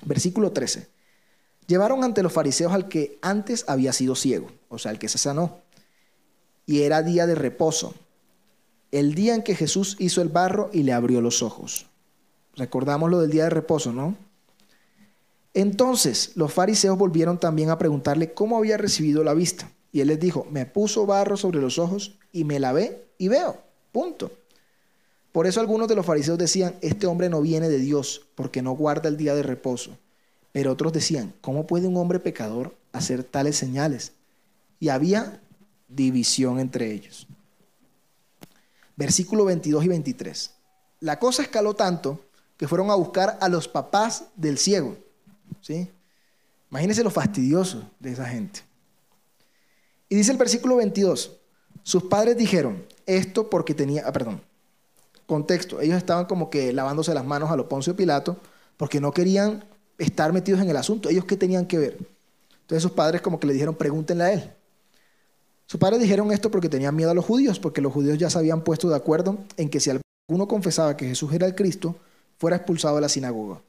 [0.04, 0.86] Versículo 13.
[1.66, 5.16] Llevaron ante los fariseos al que antes había sido ciego, o sea, el que se
[5.16, 5.62] sanó,
[6.66, 7.94] y era día de reposo,
[8.92, 11.86] el día en que Jesús hizo el barro y le abrió los ojos.
[12.56, 14.16] Recordamos lo del día de reposo, ¿no?
[15.54, 19.72] Entonces los fariseos volvieron también a preguntarle cómo había recibido la vista.
[19.92, 23.58] Y él les dijo, me puso barro sobre los ojos y me lavé y veo.
[23.92, 24.30] Punto.
[25.32, 28.72] Por eso algunos de los fariseos decían, este hombre no viene de Dios porque no
[28.72, 29.96] guarda el día de reposo.
[30.52, 34.12] Pero otros decían, ¿cómo puede un hombre pecador hacer tales señales?
[34.80, 35.40] Y había
[35.88, 37.26] división entre ellos.
[38.96, 40.50] Versículo 22 y 23.
[41.00, 42.20] La cosa escaló tanto
[42.56, 44.96] que fueron a buscar a los papás del ciego.
[45.60, 45.88] ¿sí?
[46.70, 48.67] Imagínense lo fastidioso de esa gente.
[50.08, 51.32] Y dice el versículo 22,
[51.82, 54.40] sus padres dijeron esto porque tenía, ah, perdón,
[55.26, 58.38] contexto, ellos estaban como que lavándose las manos a lo Poncio Pilato
[58.76, 59.64] porque no querían
[59.98, 61.98] estar metidos en el asunto, ellos qué tenían que ver.
[62.62, 64.52] Entonces sus padres como que le dijeron, pregúntenle a él.
[65.66, 68.38] Sus padres dijeron esto porque tenían miedo a los judíos, porque los judíos ya se
[68.38, 71.96] habían puesto de acuerdo en que si alguno confesaba que Jesús era el Cristo,
[72.38, 73.60] fuera expulsado de la sinagoga.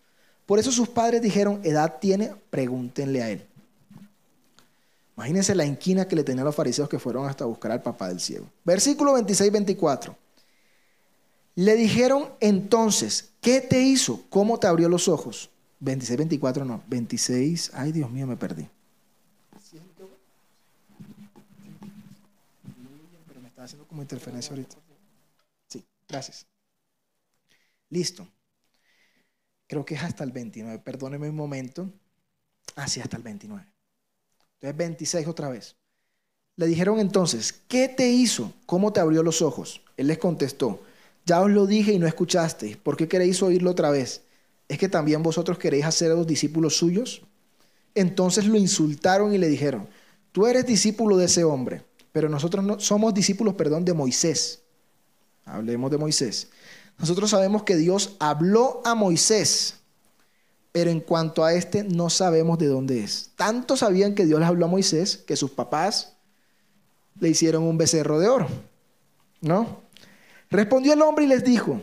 [0.45, 3.45] Por eso sus padres dijeron, edad tiene, pregúntenle a él.
[5.19, 8.21] Imagínense la inquina que le tenían los fariseos que fueron hasta buscar al papá del
[8.21, 8.49] ciego.
[8.63, 10.15] Versículo 26-24.
[11.55, 14.23] Le dijeron entonces, ¿qué te hizo?
[14.29, 15.49] ¿Cómo te abrió los ojos?
[15.81, 18.65] 26-24 no, 26, ay Dios mío, me perdí.
[23.27, 24.77] Pero me estaba haciendo como interferencia ahorita.
[25.67, 26.45] Sí, gracias.
[27.89, 28.25] Listo.
[29.67, 30.79] Creo que es hasta el 29.
[30.79, 31.91] Perdóneme un momento.
[32.77, 33.78] Ah, sí, hasta el 29.
[34.61, 35.75] Entonces, 26 otra vez.
[36.57, 38.53] Le dijeron entonces, ¿qué te hizo?
[38.65, 39.81] ¿Cómo te abrió los ojos?
[39.95, 40.81] Él les contestó,
[41.25, 42.75] ya os lo dije y no escuchasteis.
[42.75, 44.23] ¿Por qué queréis oírlo otra vez?
[44.67, 47.21] ¿Es que también vosotros queréis hacer los discípulos suyos?
[47.95, 49.87] Entonces lo insultaron y le dijeron,
[50.31, 54.61] tú eres discípulo de ese hombre, pero nosotros no, somos discípulos, perdón, de Moisés.
[55.45, 56.49] Hablemos de Moisés.
[56.97, 59.78] Nosotros sabemos que Dios habló a Moisés,
[60.79, 63.31] pero en cuanto a este no sabemos de dónde es.
[63.35, 66.13] Tanto sabían que Dios les habló a Moisés que sus papás
[67.19, 68.47] le hicieron un becerro de oro.
[69.41, 69.81] ¿No?
[70.49, 71.81] Respondió el hombre y les dijo,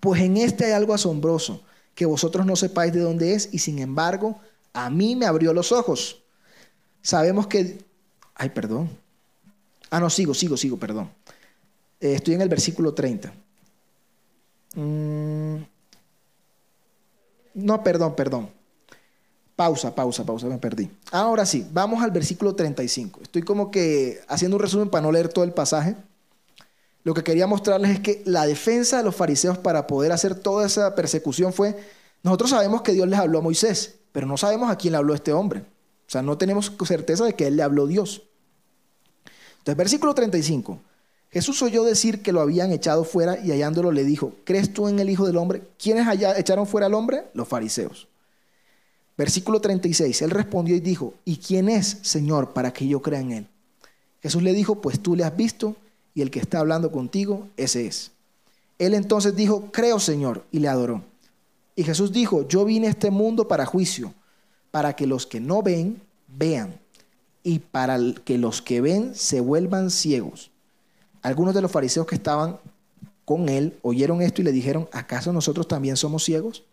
[0.00, 1.62] pues en este hay algo asombroso,
[1.94, 4.38] que vosotros no sepáis de dónde es y sin embargo
[4.74, 6.22] a mí me abrió los ojos.
[7.00, 7.78] Sabemos que...
[8.34, 8.90] Ay, perdón.
[9.88, 11.10] Ah, no, sigo, sigo, sigo, perdón.
[12.00, 13.32] Eh, estoy en el versículo 30.
[17.54, 18.50] No, perdón, perdón.
[19.56, 20.90] Pausa, pausa, pausa, me perdí.
[21.12, 23.20] Ahora sí, vamos al versículo 35.
[23.22, 25.96] Estoy como que haciendo un resumen para no leer todo el pasaje.
[27.04, 30.66] Lo que quería mostrarles es que la defensa de los fariseos para poder hacer toda
[30.66, 31.78] esa persecución fue,
[32.22, 35.14] nosotros sabemos que Dios les habló a Moisés, pero no sabemos a quién le habló
[35.14, 35.60] este hombre.
[35.60, 38.22] O sea, no tenemos certeza de que él le habló Dios.
[39.58, 40.80] Entonces, versículo 35.
[41.34, 45.00] Jesús oyó decir que lo habían echado fuera y hallándolo le dijo, ¿crees tú en
[45.00, 45.62] el Hijo del Hombre?
[45.82, 47.24] ¿Quiénes allá echaron fuera al hombre?
[47.34, 48.06] Los fariseos.
[49.18, 53.32] Versículo 36, él respondió y dijo, ¿y quién es, Señor, para que yo crea en
[53.32, 53.46] él?
[54.22, 55.74] Jesús le dijo, pues tú le has visto
[56.14, 58.12] y el que está hablando contigo, ese es.
[58.78, 61.02] Él entonces dijo, creo, Señor, y le adoró.
[61.74, 64.14] Y Jesús dijo, yo vine a este mundo para juicio,
[64.70, 66.78] para que los que no ven, vean,
[67.42, 70.52] y para que los que ven se vuelvan ciegos.
[71.24, 72.60] Algunos de los fariseos que estaban
[73.24, 76.64] con él oyeron esto y le dijeron, ¿acaso nosotros también somos ciegos?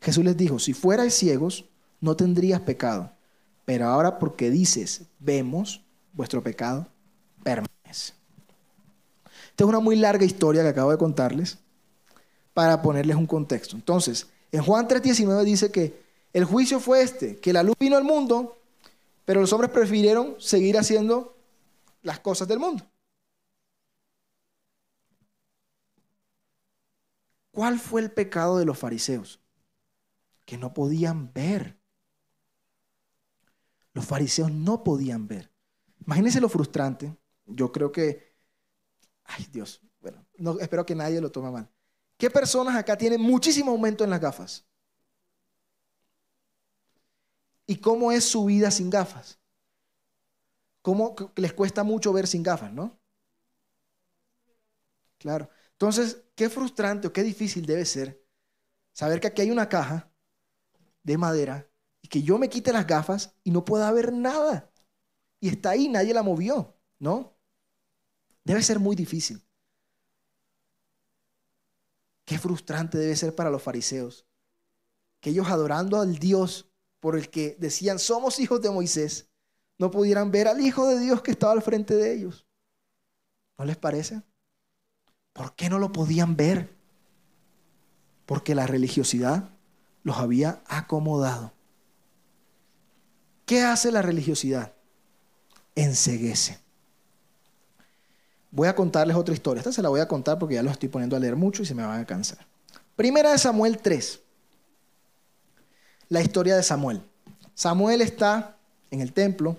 [0.00, 1.66] Jesús les dijo, si fuerais ciegos,
[2.00, 3.12] no tendrías pecado,
[3.64, 5.80] pero ahora porque dices, vemos,
[6.12, 6.88] vuestro pecado
[7.44, 8.14] permanece.
[9.50, 11.58] Esta es una muy larga historia que acabo de contarles
[12.52, 13.76] para ponerles un contexto.
[13.76, 16.02] Entonces, en Juan 3:19 dice que
[16.32, 18.58] el juicio fue este, que la luz vino al mundo,
[19.24, 21.36] pero los hombres prefirieron seguir haciendo
[22.02, 22.84] las cosas del mundo.
[27.54, 29.40] ¿Cuál fue el pecado de los fariseos?
[30.44, 31.78] Que no podían ver.
[33.92, 35.50] Los fariseos no podían ver.
[36.04, 37.16] Imagínense lo frustrante.
[37.46, 38.34] Yo creo que,
[39.24, 41.70] ay Dios, bueno, no, espero que nadie lo tome mal.
[42.18, 44.66] ¿Qué personas acá tienen muchísimo aumento en las gafas?
[47.66, 49.38] ¿Y cómo es su vida sin gafas?
[50.84, 53.00] cómo les cuesta mucho ver sin gafas, ¿no?
[55.16, 55.48] Claro.
[55.74, 58.24] Entonces, qué frustrante o qué difícil debe ser
[58.92, 60.10] saber que aquí hay una caja
[61.02, 61.68] de madera
[62.00, 64.70] y que yo me quite las gafas y no pueda ver nada.
[65.40, 67.36] Y está ahí, nadie la movió, ¿no?
[68.44, 69.42] Debe ser muy difícil.
[72.24, 74.26] Qué frustrante debe ser para los fariseos.
[75.20, 79.28] Que ellos adorando al Dios por el que decían somos hijos de Moisés,
[79.76, 82.46] no pudieran ver al Hijo de Dios que estaba al frente de ellos.
[83.58, 84.22] ¿No les parece?
[85.34, 86.70] ¿Por qué no lo podían ver?
[88.24, 89.50] Porque la religiosidad
[90.04, 91.52] los había acomodado.
[93.44, 94.72] ¿Qué hace la religiosidad?
[95.74, 96.58] Enseguece.
[98.50, 99.58] Voy a contarles otra historia.
[99.58, 101.66] Esta se la voy a contar porque ya los estoy poniendo a leer mucho y
[101.66, 102.46] se me van a cansar.
[102.94, 104.20] Primera de Samuel 3.
[106.08, 107.02] La historia de Samuel.
[107.54, 108.56] Samuel está
[108.92, 109.56] en el templo,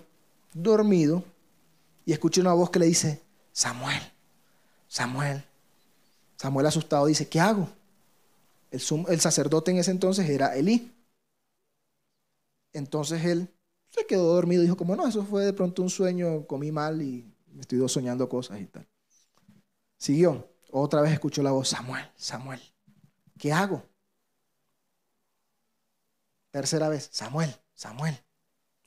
[0.54, 1.24] dormido,
[2.06, 4.02] y escucha una voz que le dice, Samuel,
[4.88, 5.44] Samuel.
[6.38, 7.70] Samuel asustado dice, ¿qué hago?
[8.72, 10.92] El, sacerdote en ese entonces era Elí.
[12.74, 13.50] Entonces él
[13.88, 17.02] se quedó dormido y dijo, como no, eso fue de pronto un sueño, comí mal
[17.02, 18.88] y me estoy soñando cosas y tal.
[19.98, 20.50] Siguió.
[20.72, 22.60] Otra vez escuchó la voz, Samuel, Samuel,
[23.40, 23.82] ¿qué hago?
[26.52, 28.18] Tercera vez, Samuel, Samuel.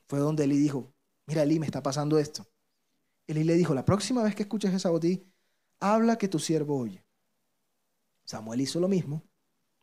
[0.05, 0.93] Fue donde Elí dijo,
[1.25, 2.45] mira Elí, me está pasando esto.
[3.25, 5.01] Elí le dijo, la próxima vez que escuches esa voz,
[5.79, 7.03] habla que tu siervo oye.
[8.29, 9.23] Samuel hizo lo mismo,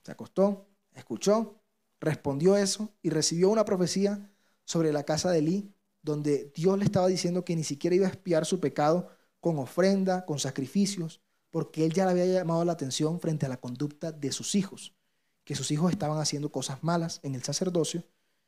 [0.04, 1.61] se acostó, escuchó,
[1.98, 4.30] respondió eso y recibió una profecía
[4.64, 8.11] sobre la casa de Elí, donde Dios le estaba diciendo que ni siquiera iba a
[8.11, 9.09] espiar su pecado
[9.40, 13.61] con ofrenda, con sacrificios, porque él ya le había llamado la atención frente a la
[13.61, 14.94] conducta de sus hijos,
[15.42, 18.04] que sus hijos estaban haciendo cosas malas en el sacerdocio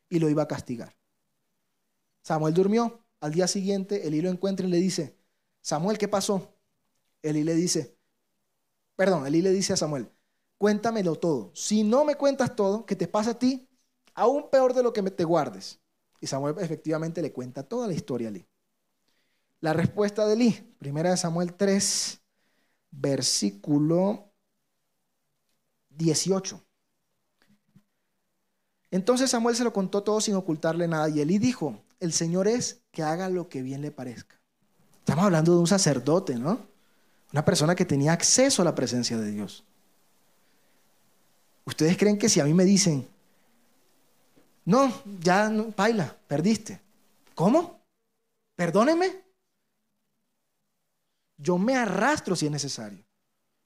[0.08, 0.96] y lo iba a castigar.
[2.22, 5.18] Samuel durmió, al día siguiente Elí lo encuentra y le dice,
[5.60, 6.54] Samuel, ¿qué pasó?
[7.20, 7.97] Elí le dice,
[8.98, 10.10] Perdón, Elí le dice a Samuel,
[10.58, 11.52] cuéntamelo todo.
[11.54, 13.68] Si no me cuentas todo, que te pasa a ti,
[14.12, 15.78] aún peor de lo que te guardes.
[16.20, 18.44] Y Samuel efectivamente le cuenta toda la historia a Elí.
[19.60, 22.20] La respuesta de Elí, primera de Samuel 3,
[22.90, 24.32] versículo
[25.90, 26.60] 18.
[28.90, 32.82] Entonces Samuel se lo contó todo sin ocultarle nada y Elí dijo, el Señor es
[32.90, 34.40] que haga lo que bien le parezca.
[34.98, 36.67] Estamos hablando de un sacerdote, ¿no?
[37.32, 39.64] Una persona que tenía acceso a la presencia de Dios.
[41.64, 43.06] ¿Ustedes creen que si a mí me dicen,
[44.64, 46.80] no, ya no, baila, perdiste?
[47.34, 47.80] ¿Cómo?
[48.56, 49.22] Perdóneme.
[51.36, 53.04] Yo me arrastro si es necesario.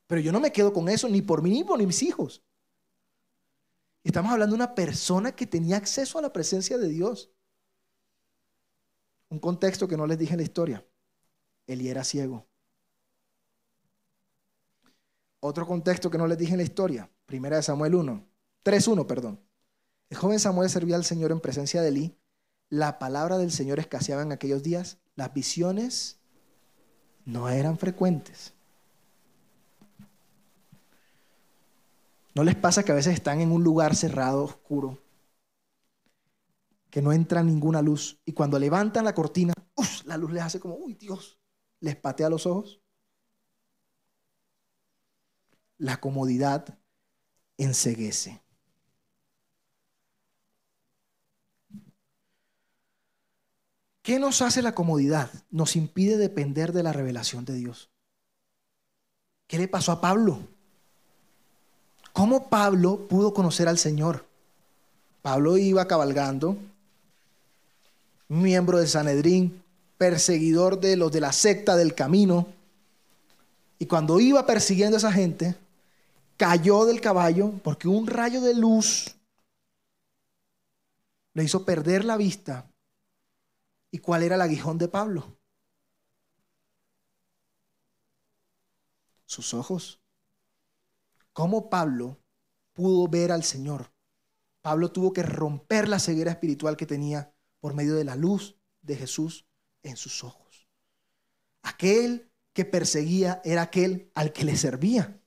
[0.07, 2.42] Pero yo no me quedo con eso ni por mí ni por mis hijos.
[4.05, 7.31] Estamos hablando de una persona que tenía acceso a la presencia de Dios.
[9.29, 10.85] Un contexto que no les dije en la historia.
[11.66, 12.46] Él era ciego.
[15.45, 18.25] Otro contexto que no les dije en la historia, primera de Samuel 1,
[18.65, 19.41] 3.1, perdón.
[20.09, 22.17] El joven Samuel servía al Señor en presencia de Elí.
[22.69, 24.99] La palabra del Señor escaseaba en aquellos días.
[25.17, 26.21] Las visiones
[27.25, 28.55] no eran frecuentes.
[32.37, 35.03] ¿No les pasa que a veces están en un lugar cerrado, oscuro,
[36.89, 39.55] que no entra ninguna luz y cuando levantan la cortina,
[40.05, 41.41] la luz les hace como, uy Dios,
[41.81, 42.82] les patea los ojos?
[45.83, 46.79] La comodidad
[47.59, 48.40] enseguece.
[54.03, 55.29] ¿Qué nos hace la comodidad?
[55.51, 57.90] Nos impide depender de la revelación de Dios.
[59.49, 60.38] ¿Qué le pasó a Pablo?
[62.12, 64.25] ¿Cómo Pablo pudo conocer al Señor?
[65.21, 66.57] Pablo iba cabalgando,
[68.29, 69.62] miembro de Sanedrín,
[69.99, 72.47] perseguidor de los de la secta del camino,
[73.81, 75.57] y cuando iba persiguiendo a esa gente,
[76.43, 79.15] cayó del caballo porque un rayo de luz
[81.35, 82.69] le hizo perder la vista.
[83.93, 85.39] ¿Y cuál era el aguijón de Pablo?
[89.25, 90.01] Sus ojos.
[91.33, 92.19] ¿Cómo Pablo
[92.73, 93.93] pudo ver al Señor?
[94.63, 98.97] Pablo tuvo que romper la ceguera espiritual que tenía por medio de la luz de
[98.97, 99.47] Jesús
[99.85, 100.67] en sus ojos.
[101.63, 105.21] Aquel que perseguía era aquel al que le servía.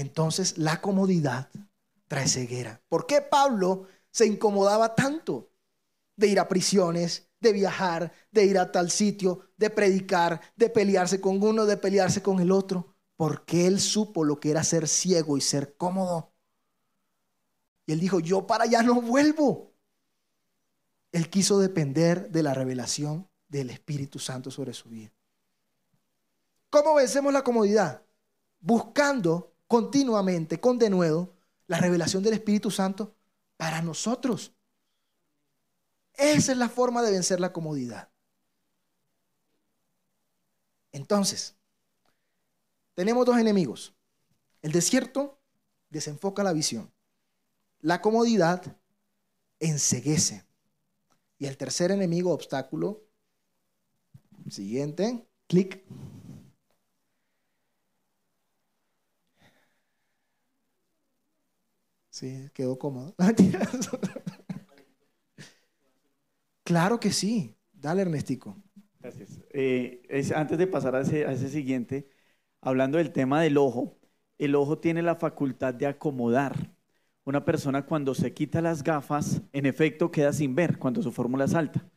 [0.00, 1.50] Entonces la comodidad
[2.08, 2.80] trae ceguera.
[2.88, 5.50] ¿Por qué Pablo se incomodaba tanto
[6.16, 11.20] de ir a prisiones, de viajar, de ir a tal sitio, de predicar, de pelearse
[11.20, 12.94] con uno, de pelearse con el otro?
[13.14, 16.32] Porque él supo lo que era ser ciego y ser cómodo.
[17.84, 19.74] Y él dijo, yo para allá no vuelvo.
[21.12, 25.12] Él quiso depender de la revelación del Espíritu Santo sobre su vida.
[26.70, 28.02] ¿Cómo vencemos la comodidad?
[28.60, 31.32] Buscando continuamente, con denuedo,
[31.68, 33.14] la revelación del Espíritu Santo
[33.56, 34.52] para nosotros.
[36.14, 38.10] Esa es la forma de vencer la comodidad.
[40.90, 41.54] Entonces,
[42.94, 43.94] tenemos dos enemigos.
[44.60, 45.38] El desierto
[45.88, 46.92] desenfoca la visión.
[47.78, 48.76] La comodidad
[49.60, 50.44] enseguece.
[51.38, 53.04] Y el tercer enemigo, obstáculo,
[54.50, 55.84] siguiente, clic.
[62.20, 63.14] Sí, quedó cómodo.
[66.64, 67.56] claro que sí.
[67.72, 68.56] Dale, Ernestico.
[68.98, 69.40] Gracias.
[69.50, 72.08] Eh, es, antes de pasar a ese, a ese siguiente,
[72.60, 73.98] hablando del tema del ojo,
[74.38, 76.74] el ojo tiene la facultad de acomodar.
[77.24, 81.44] Una persona cuando se quita las gafas, en efecto queda sin ver cuando su fórmula
[81.46, 81.88] es alta.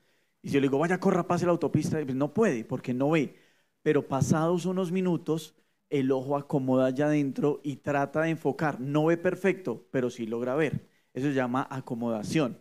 [0.41, 3.09] Y si yo le digo, vaya, corra, pase la autopista, pues no puede porque no
[3.11, 3.35] ve.
[3.81, 5.55] Pero pasados unos minutos,
[5.93, 8.79] el ojo acomoda allá adentro y trata de enfocar.
[8.79, 10.87] No ve perfecto, pero sí logra ver.
[11.13, 12.57] Eso se llama acomodación.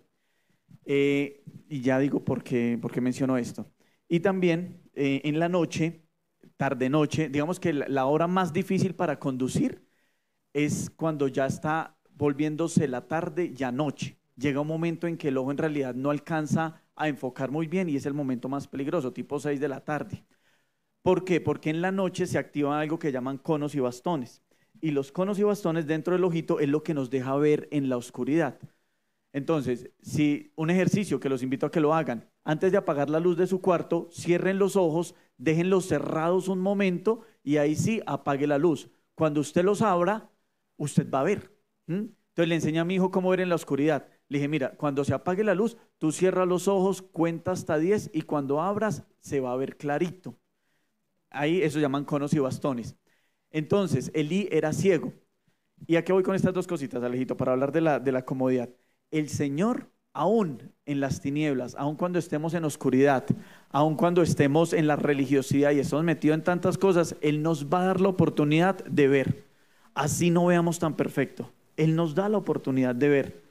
[0.85, 3.66] Eh, y ya digo por qué, por qué menciono esto.
[4.07, 6.03] Y también eh, en la noche,
[6.59, 9.83] tarde-noche, digamos que la, hora más difícil para conducir
[10.53, 14.18] es cuando ya está volviéndose la tarde, ya noche.
[14.37, 17.89] Llega un momento en que el ojo en realidad no alcanza a enfocar muy bien
[17.89, 20.22] y es el momento más peligroso, tipo 6 de la tarde.
[21.03, 21.40] ¿Por qué?
[21.40, 24.42] Porque en la noche se activa algo que llaman conos y bastones.
[24.80, 27.88] Y los conos y bastones dentro del ojito es lo que nos deja ver en
[27.88, 28.59] la oscuridad.
[29.32, 33.20] Entonces, si un ejercicio que los invito a que lo hagan, antes de apagar la
[33.20, 38.46] luz de su cuarto, cierren los ojos, déjenlos cerrados un momento y ahí sí apague
[38.46, 38.90] la luz.
[39.14, 40.30] Cuando usted los abra,
[40.76, 41.53] usted va a ver.
[41.86, 44.07] Entonces le enseñé a mi hijo cómo ver en la oscuridad.
[44.28, 48.11] Le dije, mira, cuando se apague la luz, tú cierras los ojos, cuenta hasta 10
[48.12, 50.36] y cuando abras se va a ver clarito.
[51.33, 52.97] Ahí eso llaman conos y bastones.
[53.51, 55.12] Entonces, Elí era ciego.
[55.87, 57.37] ¿Y a qué voy con estas dos cositas, Alejito?
[57.37, 58.70] Para hablar de la, de la comodidad.
[59.11, 63.24] El Señor, aún en las tinieblas, aún cuando estemos en oscuridad,
[63.70, 67.83] aún cuando estemos en la religiosidad y estamos metidos en tantas cosas, Él nos va
[67.83, 69.45] a dar la oportunidad de ver.
[69.95, 71.51] Así no veamos tan perfecto.
[71.76, 73.43] Él nos da la oportunidad de ver.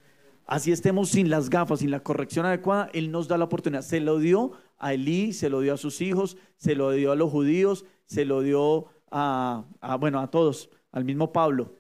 [0.46, 3.84] Así estemos sin las gafas, sin la corrección adecuada, Él nos da la oportunidad.
[3.84, 7.16] Se lo dio a Elí, se lo dio a sus hijos, se lo dio a
[7.16, 9.66] los judíos, se lo dio a,
[10.00, 11.76] bueno, a todos, al mismo Pablo.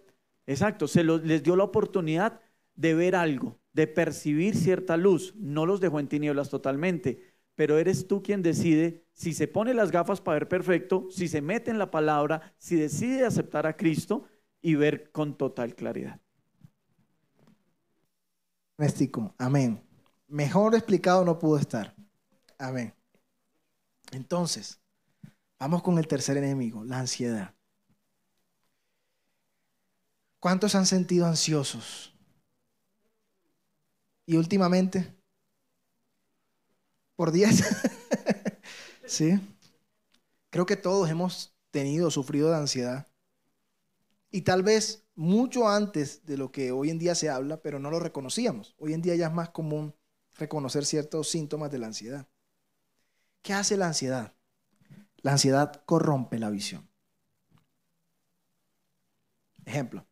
[0.45, 2.39] Exacto, se les dio la oportunidad
[2.75, 5.33] de ver algo, de percibir cierta luz.
[5.35, 7.21] No los dejó en tinieblas totalmente,
[7.55, 11.41] pero eres tú quien decide si se pone las gafas para ver perfecto, si se
[11.41, 14.25] mete en la palabra, si decide aceptar a Cristo
[14.61, 16.21] y ver con total claridad.
[19.37, 19.81] Amén.
[20.27, 21.95] Mejor explicado no pudo estar.
[22.57, 22.93] Amén.
[24.11, 24.81] Entonces,
[25.59, 27.55] vamos con el tercer enemigo, la ansiedad.
[30.39, 32.17] ¿Cuántos han sentido ansiosos?
[34.25, 35.15] Y últimamente,
[37.15, 37.63] por 10.
[39.05, 39.39] sí.
[40.49, 43.07] Creo que todos hemos tenido, sufrido de ansiedad.
[44.31, 47.91] Y tal vez mucho antes de lo que hoy en día se habla, pero no
[47.91, 48.73] lo reconocíamos.
[48.79, 49.95] Hoy en día ya es más común
[50.33, 52.27] reconocer ciertos síntomas de la ansiedad.
[53.43, 54.35] ¿Qué hace la ansiedad?
[55.17, 56.89] La ansiedad corrompe la visión.
[59.63, 60.07] Ejemplo,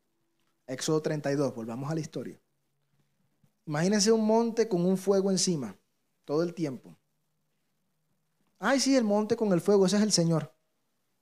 [0.68, 2.40] Éxodo 32, volvamos a la historia.
[3.66, 5.76] Imagínense un monte con un fuego encima
[6.24, 6.96] todo el tiempo.
[8.60, 10.54] Ay, sí, el monte con el fuego, ese es el Señor.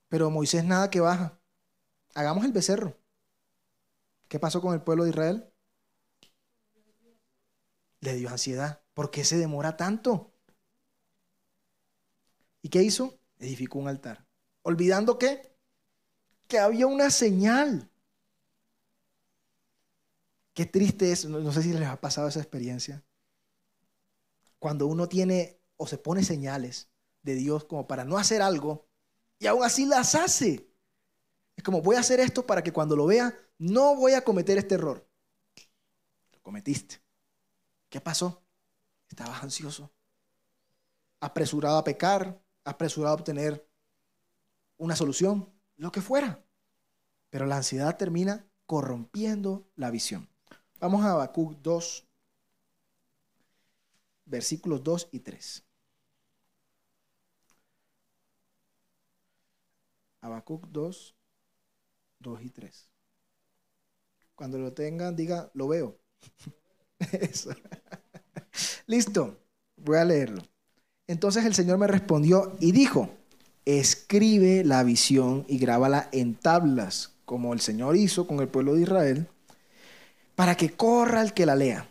[0.09, 1.39] Pero Moisés nada que baja.
[2.15, 2.97] Hagamos el becerro.
[4.27, 5.53] ¿Qué pasó con el pueblo de Israel?
[8.01, 8.81] Le dio ansiedad.
[8.93, 10.33] ¿Por qué se demora tanto?
[12.61, 13.19] ¿Y qué hizo?
[13.39, 14.25] Edificó un altar.
[14.63, 15.55] Olvidando qué?
[16.47, 17.89] Que había una señal.
[20.53, 23.05] Qué triste es, no sé si les ha pasado esa experiencia.
[24.59, 26.89] Cuando uno tiene o se pone señales
[27.21, 28.87] de Dios como para no hacer algo
[29.39, 30.66] y aún así las hace.
[31.57, 34.57] Es como voy a hacer esto para que cuando lo vea no voy a cometer
[34.57, 35.05] este error.
[36.31, 37.01] Lo cometiste.
[37.89, 38.43] ¿Qué pasó?
[39.09, 39.91] Estabas ansioso,
[41.19, 43.67] apresurado a pecar, apresurado a obtener
[44.77, 46.43] una solución, lo que fuera.
[47.29, 50.29] Pero la ansiedad termina corrompiendo la visión.
[50.79, 52.07] Vamos a Habacuc 2,
[54.25, 55.63] versículos 2 y 3.
[60.21, 61.16] Habacuc 2,
[62.19, 62.89] 2 y 3.
[64.35, 65.97] Cuando lo tengan, diga, lo veo.
[67.11, 67.51] Eso.
[68.87, 69.37] Listo.
[69.77, 70.41] Voy a leerlo.
[71.07, 73.09] Entonces el Señor me respondió y dijo,
[73.65, 78.81] escribe la visión y grábala en tablas, como el Señor hizo con el pueblo de
[78.81, 79.27] Israel,
[80.35, 81.89] para que corra el que la lea,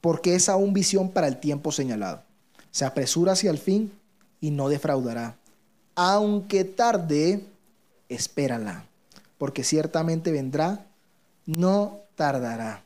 [0.00, 2.22] porque es aún visión para el tiempo señalado.
[2.70, 3.92] Se apresura hacia el fin
[4.40, 5.36] y no defraudará.
[5.94, 7.44] Aunque tarde,
[8.08, 8.87] espérala,
[9.38, 10.90] porque ciertamente vendrá,
[11.46, 12.84] no tardará.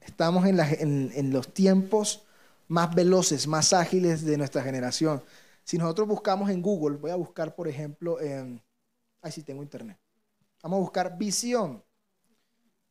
[0.00, 2.24] Estamos en, los tiempos
[2.68, 5.22] más veloces, más ágiles de nuestra generación.
[5.64, 8.62] Si nosotros buscamos en Google, voy a buscar, por ejemplo, en...
[9.22, 9.98] Ay, sí, tengo internet.
[10.62, 11.82] Vamos a buscar visión.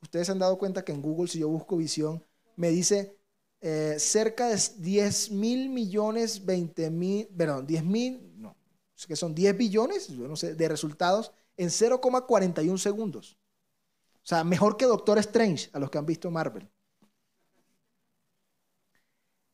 [0.01, 2.23] Ustedes se han dado cuenta que en Google, si yo busco visión,
[2.55, 3.17] me dice
[3.61, 8.55] eh, cerca de 10 mil millones, 20 mil, perdón, 10 mil, no,
[9.07, 13.37] que son 10 billones, yo no sé, de resultados en 0,41 segundos.
[14.23, 16.71] O sea, mejor que Doctor Strange, a los que han visto Marvel.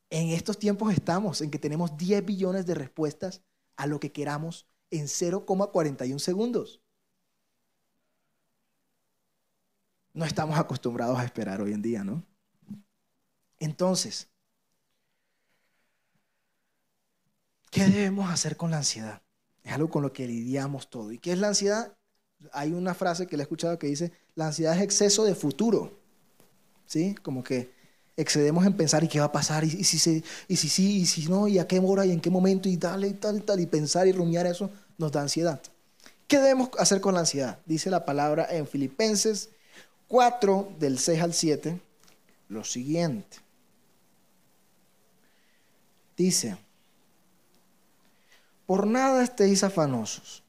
[0.08, 3.42] En estos tiempos estamos, en que tenemos 10 billones de respuestas
[3.74, 6.80] a lo que queramos en 0,41 segundos.
[10.14, 12.24] No estamos acostumbrados a esperar hoy en día, ¿no?
[13.58, 14.30] Entonces,
[17.72, 19.25] ¿qué debemos hacer con la ansiedad?
[19.66, 21.10] Es algo con lo que lidiamos todo.
[21.10, 21.92] ¿Y qué es la ansiedad?
[22.52, 25.98] Hay una frase que le he escuchado que dice, la ansiedad es exceso de futuro.
[26.86, 27.16] ¿Sí?
[27.22, 27.72] Como que
[28.16, 31.06] excedemos en pensar y qué va a pasar, y, si se- y si sí, y
[31.06, 33.40] si no, y a qué hora, y en qué momento, y tal, y tal, y
[33.40, 35.60] tal, y pensar y rumiar eso nos da ansiedad.
[36.28, 37.58] ¿Qué debemos hacer con la ansiedad?
[37.66, 39.50] Dice la palabra en Filipenses
[40.08, 41.80] 4, del 6 al 7,
[42.48, 43.38] lo siguiente.
[46.16, 46.56] Dice,
[48.66, 50.44] por nada estéis afanosos,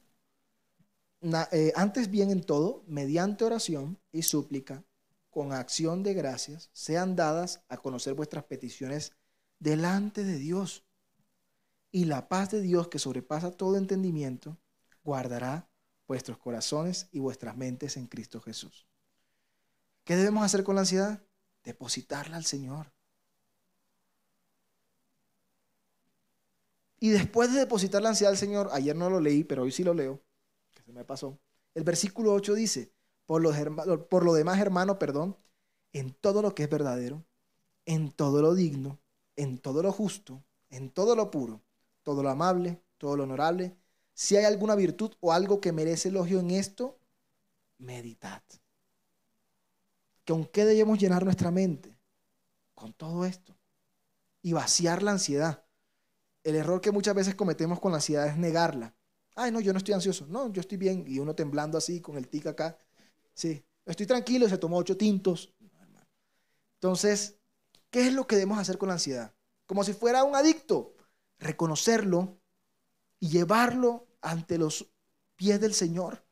[1.52, 4.84] eh, antes bien en todo, mediante oración y súplica,
[5.30, 9.12] con acción de gracias, sean dadas a conocer vuestras peticiones
[9.58, 10.84] delante de Dios.
[11.90, 14.58] Y la paz de Dios, que sobrepasa todo entendimiento,
[15.04, 15.68] guardará
[16.06, 18.86] vuestros corazones y vuestras mentes en Cristo Jesús.
[20.04, 21.22] ¿Qué debemos hacer con la ansiedad?
[21.62, 22.92] Depositarla al Señor.
[27.00, 29.84] Y después de depositar la ansiedad al Señor, ayer no lo leí, pero hoy sí
[29.84, 30.20] lo leo,
[30.74, 31.38] que se me pasó.
[31.74, 32.92] El versículo 8 dice,
[33.26, 35.36] por por lo demás, hermano, perdón,
[35.92, 37.24] en todo lo que es verdadero,
[37.86, 38.98] en todo lo digno,
[39.36, 41.62] en todo lo justo, en todo lo puro,
[42.02, 43.76] todo lo amable, todo lo honorable,
[44.14, 46.98] si hay alguna virtud o algo que merece elogio en esto,
[47.78, 48.42] meditad.
[50.26, 51.96] ¿Con qué debemos llenar nuestra mente?
[52.74, 53.56] Con todo esto.
[54.42, 55.64] Y vaciar la ansiedad.
[56.48, 58.94] El error que muchas veces cometemos con la ansiedad es negarla.
[59.34, 60.26] Ay, no, yo no estoy ansioso.
[60.28, 61.04] No, yo estoy bien.
[61.06, 62.78] Y uno temblando así con el tic acá.
[63.34, 65.54] Sí, estoy tranquilo, se tomó ocho tintos.
[66.76, 67.36] Entonces,
[67.90, 69.34] ¿qué es lo que debemos hacer con la ansiedad?
[69.66, 70.94] Como si fuera un adicto.
[71.38, 72.40] Reconocerlo
[73.20, 74.90] y llevarlo ante los
[75.36, 76.24] pies del Señor.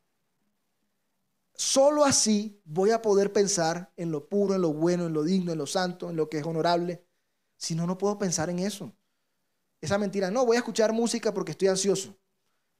[1.53, 5.51] Solo así voy a poder pensar en lo puro, en lo bueno, en lo digno,
[5.51, 7.05] en lo santo, en lo que es honorable.
[7.55, 8.95] Si no, no puedo pensar en eso.
[9.81, 12.17] Esa mentira, no, voy a escuchar música porque estoy ansioso.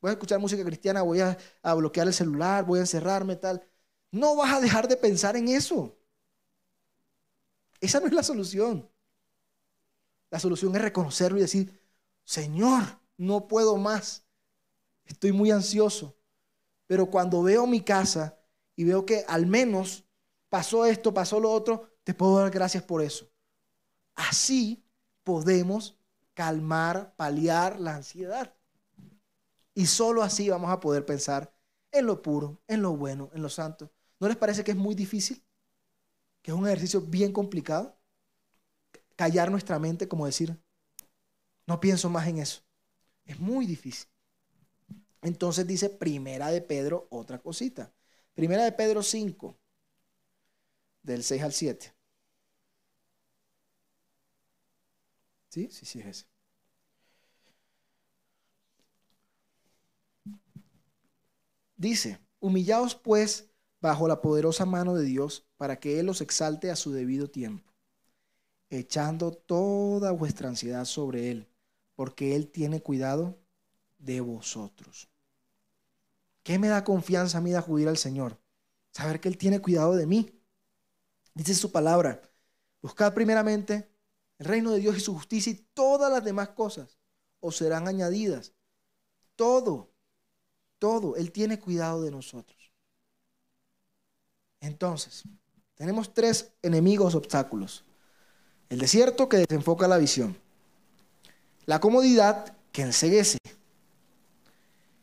[0.01, 1.37] Voy a escuchar música cristiana, voy a,
[1.75, 3.67] bloquear el celular, voy a encerrarme, tal.
[4.11, 5.97] No vas a dejar de pensar en eso.
[7.79, 8.89] Esa no es la solución.
[10.29, 11.79] La solución es reconocerlo y decir,
[12.23, 12.83] Señor,
[13.17, 14.25] no puedo más.
[15.05, 16.15] Estoy muy ansioso.
[16.85, 18.39] Pero cuando veo mi casa
[18.75, 20.05] y veo que al menos
[20.49, 23.29] pasó esto, pasó lo otro, te puedo dar gracias por eso.
[24.15, 24.85] Así
[25.23, 25.97] podemos
[26.37, 28.53] calmar, paliar la ansiedad.
[29.73, 31.51] Y solo así vamos a poder pensar
[31.91, 33.91] en lo puro, en lo bueno, en lo santo.
[34.19, 35.43] ¿No les parece que es muy difícil?
[36.43, 37.97] Que es un ejercicio bien complicado.
[39.15, 40.55] Callar nuestra mente, como decir,
[41.65, 42.61] no pienso más en eso.
[43.25, 44.07] Es muy difícil.
[45.23, 47.91] Entonces dice Primera de Pedro otra cosita.
[48.35, 49.57] Primera de Pedro 5,
[51.01, 51.96] del 6 al 7.
[55.57, 55.69] ¿Sí?
[55.71, 56.25] Sí, es ese.
[61.75, 63.49] Dice, humillaos pues
[63.81, 67.73] bajo la poderosa mano de Dios para que Él os exalte a su debido tiempo,
[68.69, 71.49] echando toda vuestra ansiedad sobre Él,
[71.95, 73.39] porque Él tiene cuidado
[73.97, 75.09] de vosotros.
[76.43, 78.39] ¿Qué me da confianza a mí de acudir al Señor?
[78.91, 80.39] Saber que Él tiene cuidado de mí.
[81.33, 82.21] Dice su palabra,
[82.79, 83.96] buscad primeramente
[84.39, 86.97] el reino de Dios y su justicia y todas las demás cosas
[87.39, 88.53] os serán añadidas.
[89.35, 89.91] Todo,
[90.79, 91.15] todo.
[91.15, 92.71] Él tiene cuidado de nosotros.
[94.59, 95.23] Entonces,
[95.75, 97.85] tenemos tres enemigos obstáculos.
[98.69, 100.37] El desierto que desenfoca la visión.
[101.65, 103.37] La comodidad que enseguece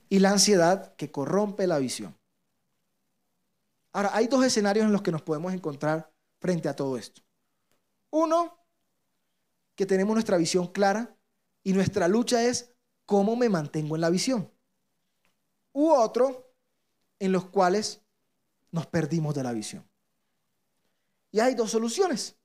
[0.08, 2.16] y la ansiedad que corrompe la visión.
[3.92, 7.22] Ahora, hay dos escenarios en los que nos podemos encontrar frente a todo esto.
[8.10, 8.63] Uno,
[9.74, 11.16] que tenemos nuestra visión clara
[11.62, 12.74] y nuestra lucha es
[13.06, 14.50] cómo me mantengo en la visión.
[15.72, 16.54] U otro,
[17.18, 18.02] en los cuales
[18.70, 19.88] nos perdimos de la visión.
[21.32, 22.36] Y hay dos soluciones.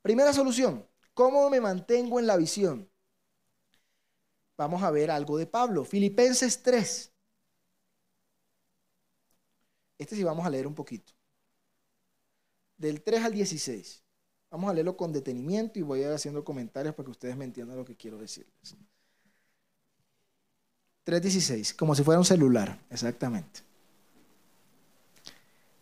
[0.00, 2.90] Primera solución, ¿cómo me mantengo en la visión?
[4.56, 5.84] Vamos a ver algo de Pablo.
[5.84, 7.12] Filipenses 3.
[9.98, 11.12] Este sí vamos a leer un poquito.
[12.76, 14.05] Del 3 al 16.
[14.56, 17.44] Vamos a leerlo con detenimiento y voy a ir haciendo comentarios para que ustedes me
[17.44, 18.74] entiendan lo que quiero decirles.
[21.04, 23.60] 3.16, como si fuera un celular, exactamente.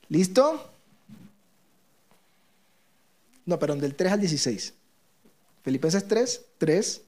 [0.09, 0.72] ¿Listo?
[3.47, 4.75] No, perdón, del 3 al 16.
[5.62, 7.03] Filipenses 3, 3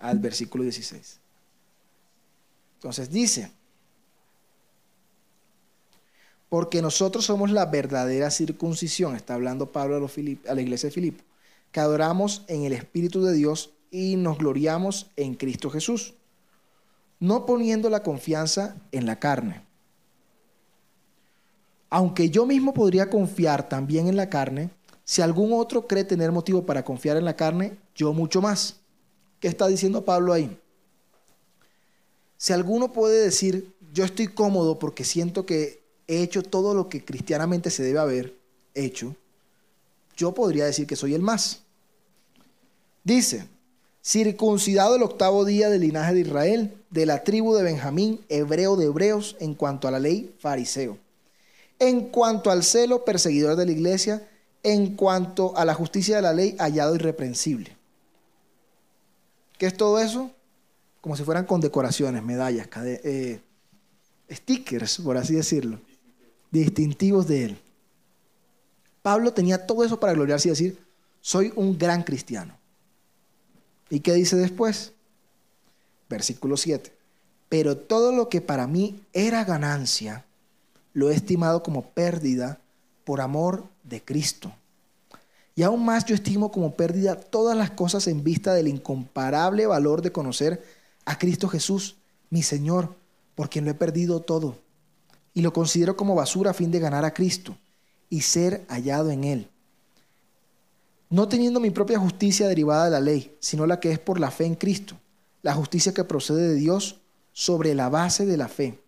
[0.00, 1.20] al versículo 16.
[2.74, 3.52] Entonces dice,
[6.52, 11.24] porque nosotros somos la verdadera circuncisión, está hablando Pablo a, la iglesia de Filipo,
[11.70, 16.12] que adoramos en el Espíritu de Dios y nos gloriamos en Cristo Jesús,
[17.20, 19.64] no poniendo la confianza en la carne.
[21.88, 24.68] Aunque yo mismo podría confiar también en la carne,
[25.04, 28.76] si algún otro cree tener motivo para confiar en la carne, yo mucho más.
[29.40, 30.54] ¿Qué está diciendo Pablo ahí?
[32.36, 35.81] Si alguno puede decir, yo estoy cómodo porque siento que
[36.12, 38.36] he hecho todo lo que cristianamente se debe haber
[38.74, 39.16] hecho,
[40.16, 41.60] yo podría decir que soy el más.
[43.02, 43.46] Dice,
[44.04, 48.86] circuncidado el octavo día del linaje de Israel, de la tribu de Benjamín, hebreo de
[48.86, 50.98] hebreos, en cuanto a la ley, fariseo.
[51.78, 54.28] En cuanto al celo, perseguidor de la iglesia,
[54.62, 57.74] en cuanto a la justicia de la ley, hallado irreprensible.
[59.58, 60.30] ¿Qué es todo eso?
[61.00, 63.40] Como si fueran condecoraciones, medallas, eh,
[64.30, 65.80] stickers, por así decirlo,
[66.52, 67.58] distintivos de él.
[69.02, 70.78] Pablo tenía todo eso para gloriarse y decir,
[71.20, 72.56] soy un gran cristiano.
[73.90, 74.92] ¿Y qué dice después?
[76.08, 76.92] Versículo 7.
[77.48, 80.24] Pero todo lo que para mí era ganancia,
[80.94, 82.58] lo he estimado como pérdida
[83.04, 84.52] por amor de Cristo.
[85.54, 90.00] Y aún más yo estimo como pérdida todas las cosas en vista del incomparable valor
[90.00, 90.64] de conocer
[91.04, 91.96] a Cristo Jesús,
[92.30, 92.94] mi Señor,
[93.34, 94.56] por quien lo he perdido todo.
[95.34, 97.56] Y lo considero como basura a fin de ganar a Cristo
[98.10, 99.48] y ser hallado en Él.
[101.08, 104.30] No teniendo mi propia justicia derivada de la ley, sino la que es por la
[104.30, 104.96] fe en Cristo,
[105.42, 107.00] la justicia que procede de Dios
[107.32, 108.78] sobre la base de la fe.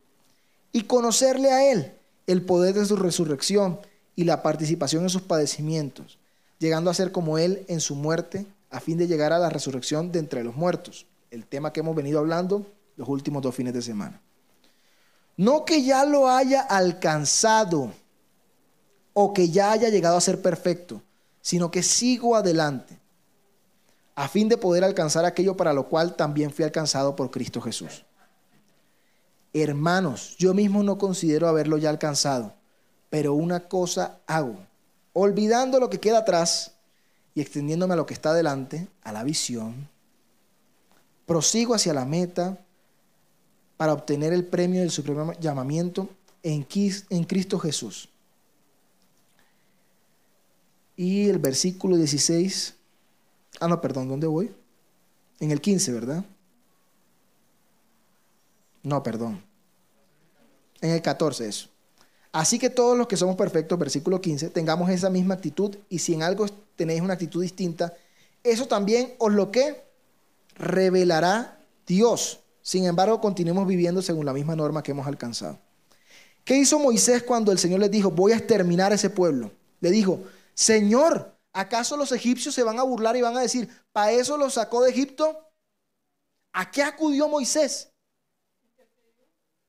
[0.73, 1.93] Y conocerle a Él,
[2.27, 3.79] el poder de su resurrección
[4.17, 6.19] y la participación en sus padecimientos,
[6.59, 10.11] llegando a ser como Él en su muerte, a fin de llegar a la resurrección
[10.13, 12.67] de entre los muertos, el tema que hemos venido hablando
[12.97, 14.21] los últimos dos fines de semana.
[15.37, 17.93] No que ya lo haya alcanzado
[19.13, 21.03] o que ya haya llegado a ser perfecto,
[21.41, 22.99] sino que sigo adelante,
[24.15, 28.05] a fin de poder alcanzar aquello para lo cual también fui alcanzado por Cristo Jesús.
[29.53, 32.55] Hermanos, yo mismo no considero haberlo ya alcanzado,
[33.11, 34.57] pero una cosa hago,
[35.13, 36.73] olvidando lo que queda atrás
[37.35, 39.89] y extendiéndome a lo que está adelante, a la visión,
[41.27, 42.64] prosigo hacia la meta
[43.77, 46.09] para obtener el premio del supremo llamamiento
[46.43, 48.09] en Cristo Jesús.
[50.97, 52.75] Y el versículo 16,
[53.61, 54.55] ah no, perdón, ¿dónde voy?
[55.41, 56.25] En el 15, ¿verdad?
[58.83, 59.43] No, perdón.
[60.81, 61.69] En el 14 eso.
[62.31, 66.15] Así que todos los que somos perfectos, versículo 15, tengamos esa misma actitud y si
[66.15, 66.47] en algo
[66.77, 67.95] tenéis una actitud distinta,
[68.43, 69.83] eso también os lo que
[70.57, 72.41] revelará Dios.
[72.65, 75.59] Sin embargo, continuemos viviendo según la misma norma que hemos alcanzado.
[76.47, 79.53] ¿Qué hizo Moisés cuando el Señor les dijo, voy a exterminar a ese pueblo?
[79.81, 80.23] Le dijo,
[80.55, 84.55] Señor, ¿acaso los egipcios se van a burlar y van a decir, ¿para eso los
[84.55, 85.47] sacó de Egipto?
[86.55, 87.93] ¿A qué acudió Moisés?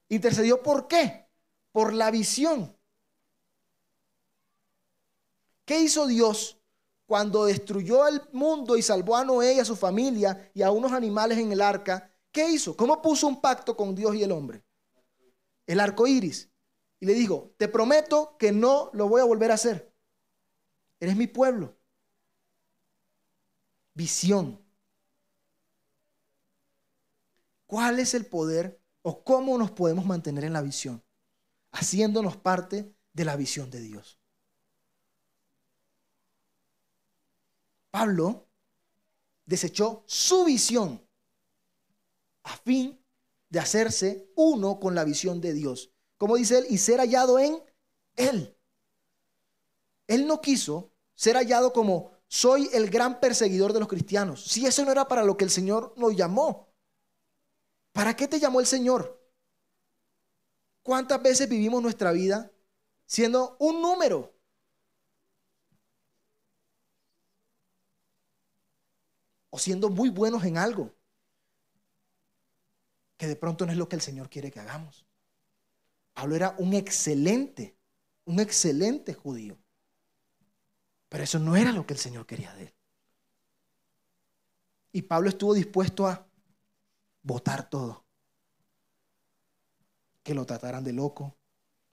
[0.08, 1.28] Intercedió por qué?
[1.74, 2.78] Por la visión.
[5.66, 6.58] ¿Qué hizo Dios
[7.06, 10.94] cuando destruyó el mundo y salvó a Noé y a su familia y a unos
[10.94, 12.15] animales en el arca?
[12.36, 12.76] ¿Qué hizo?
[12.76, 14.62] ¿Cómo puso un pacto con Dios y el hombre?
[15.66, 16.52] El arco iris.
[17.00, 19.96] Y le dijo: Te prometo que no lo voy a volver a hacer.
[21.00, 21.78] Eres mi pueblo.
[23.94, 24.62] Visión.
[27.68, 31.02] ¿Cuál es el poder o cómo nos podemos mantener en la visión?
[31.72, 34.20] Haciéndonos parte de la visión de Dios.
[37.92, 38.50] Pablo
[39.46, 41.05] desechó su visión
[42.46, 42.98] a fin
[43.50, 45.92] de hacerse uno con la visión de Dios.
[46.18, 47.62] Como dice él, y ser hallado en
[48.16, 48.56] él.
[50.08, 54.44] Él no quiso ser hallado como soy el gran perseguidor de los cristianos.
[54.46, 56.70] Si eso no era para lo que el Señor nos llamó.
[57.92, 59.20] ¿Para qué te llamó el Señor?
[60.84, 62.52] ¿Cuántas veces vivimos nuestra vida
[63.08, 64.34] siendo un número?
[69.50, 70.94] O siendo muy buenos en algo
[73.18, 75.06] que de pronto no es lo que el Señor quiere que hagamos.
[76.14, 77.78] Pablo era un excelente,
[78.26, 79.58] un excelente judío.
[81.10, 82.74] Pero eso no era lo que el Señor quería de él.
[84.92, 86.28] Y Pablo estuvo dispuesto a
[87.22, 88.06] votar todo.
[90.24, 91.38] Que lo trataran de loco,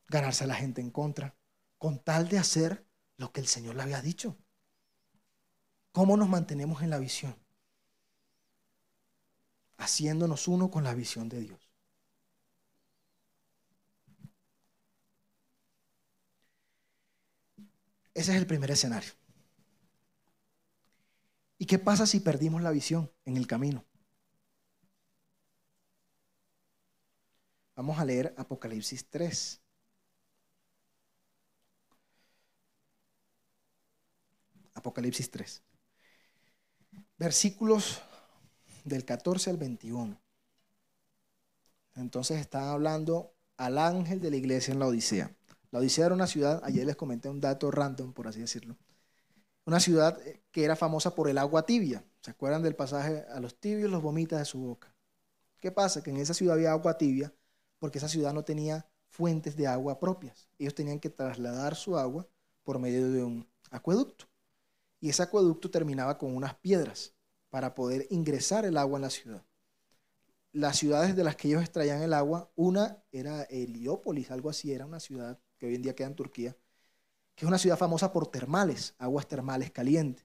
[0.09, 1.37] ganarse a la gente en contra,
[1.79, 4.37] con tal de hacer lo que el Señor le había dicho.
[5.91, 7.42] ¿Cómo nos mantenemos en la visión?
[9.77, 11.73] Haciéndonos uno con la visión de Dios.
[18.15, 19.13] Ese es el primer escenario.
[21.59, 23.85] ¿Y qué pasa si perdimos la visión en el camino?
[27.77, 29.61] Vamos a leer Apocalipsis 3.
[34.75, 35.63] Apocalipsis 3.
[37.17, 38.03] Versículos
[38.85, 40.21] del 14 al 21.
[41.95, 45.35] Entonces están hablando al ángel de la iglesia en la Odisea.
[45.71, 48.77] La Odisea era una ciudad, ayer les comenté un dato random, por así decirlo.
[49.65, 52.05] Una ciudad eh, que era famosa por el agua tibia.
[52.21, 53.25] ¿Se acuerdan del pasaje?
[53.31, 54.95] A los tibios los vomita de su boca.
[55.61, 56.03] ¿Qué pasa?
[56.03, 57.33] Que en esa ciudad había agua tibia
[57.79, 60.49] porque esa ciudad no tenía fuentes de agua propias.
[60.59, 62.27] Ellos tenían que trasladar su agua
[62.65, 64.27] por medio de un acueducto.
[65.01, 67.15] Y ese acueducto terminaba con unas piedras
[67.53, 69.45] para poder ingresar el agua en la ciudad.
[70.53, 74.87] Las ciudades de las que ellos extraían el agua, una era Heliópolis, algo así, era
[74.87, 76.57] una ciudad que hoy en día queda en Turquía,
[77.35, 80.25] que es una ciudad famosa por termales, aguas termales calientes.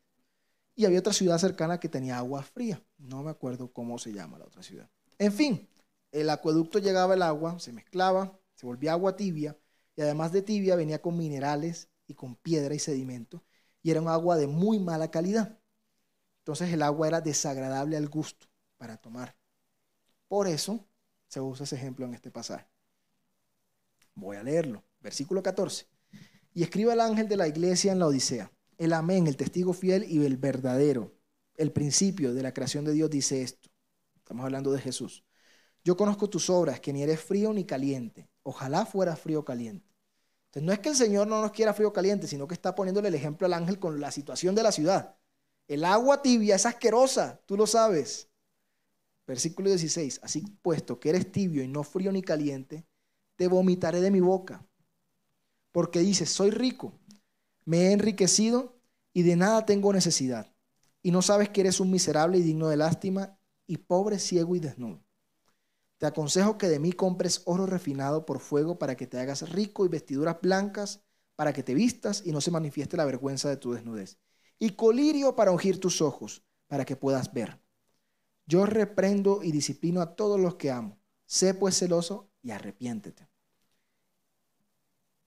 [0.74, 2.82] Y había otra ciudad cercana que tenía agua fría.
[2.98, 4.90] No me acuerdo cómo se llama la otra ciudad.
[5.20, 5.68] En fin,
[6.14, 9.58] el acueducto llegaba el agua, se mezclaba, se volvía agua tibia,
[9.98, 13.44] y además de tibia venía con minerales y con piedra y sedimento,
[13.84, 15.60] y era un agua de muy mala calidad.
[16.48, 19.36] Entonces el agua era desagradable al gusto para tomar.
[20.30, 20.88] Por eso
[21.28, 22.66] se usa ese ejemplo en este pasaje.
[24.16, 24.82] Voy a leerlo.
[25.02, 25.88] Versículo 14.
[26.54, 28.50] Y escribe al ángel de la iglesia en la Odisea.
[28.78, 31.14] El amén, el testigo fiel y el verdadero,
[31.56, 33.68] el principio de la creación de Dios dice esto.
[34.16, 35.26] Estamos hablando de Jesús.
[35.84, 38.30] Yo conozco tus obras, que ni eres frío ni caliente.
[38.44, 39.94] Ojalá fuera frío o caliente.
[40.46, 42.74] Entonces no es que el Señor no nos quiera frío o caliente, sino que está
[42.74, 45.18] poniéndole el ejemplo al ángel con la situación de la ciudad.
[45.68, 48.30] El agua tibia es asquerosa, tú lo sabes.
[49.26, 50.22] Versículo 16.
[50.24, 52.86] Así puesto que eres tibio y no frío ni caliente,
[53.36, 54.66] te vomitaré de mi boca
[55.78, 57.00] porque dices, soy rico,
[57.64, 58.80] me he enriquecido
[59.14, 60.52] y de nada tengo necesidad.
[61.04, 63.38] Y no sabes que eres un miserable y digno de lástima
[63.68, 65.06] y pobre, ciego y desnudo.
[66.00, 69.86] Te aconsejo que de mí compres oro refinado por fuego para que te hagas rico
[69.86, 71.02] y vestiduras blancas
[71.36, 74.18] para que te vistas y no se manifieste la vergüenza de tu desnudez.
[74.60, 77.60] Y colirio para ungir tus ojos para que puedas ver.
[78.46, 80.98] Yo reprendo y disciplino a todos los que amo.
[81.26, 83.28] Sé pues celoso y arrepiéntete.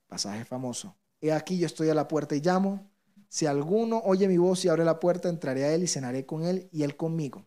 [0.07, 0.97] Pasaje famoso.
[1.21, 2.89] He aquí yo estoy a la puerta y llamo.
[3.29, 6.43] Si alguno oye mi voz y abre la puerta, entraré a él y cenaré con
[6.43, 7.45] él y él conmigo.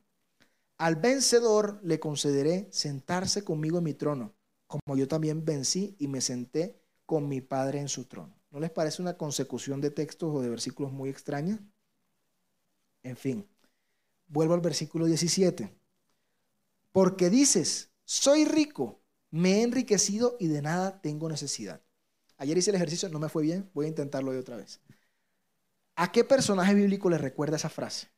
[0.78, 4.34] Al vencedor le concederé sentarse conmigo en mi trono,
[4.66, 8.34] como yo también vencí y me senté con mi Padre en su trono.
[8.50, 11.58] ¿No les parece una consecución de textos o de versículos muy extraña?
[13.04, 13.46] En fin,
[14.26, 15.72] vuelvo al versículo 17.
[16.90, 21.82] Porque dices, soy rico, me he enriquecido y de nada tengo necesidad.
[22.38, 24.80] Ayer hice el ejercicio, no me fue bien, voy a intentarlo de otra vez.
[25.96, 28.08] ¿A qué personaje bíblico le recuerda esa frase?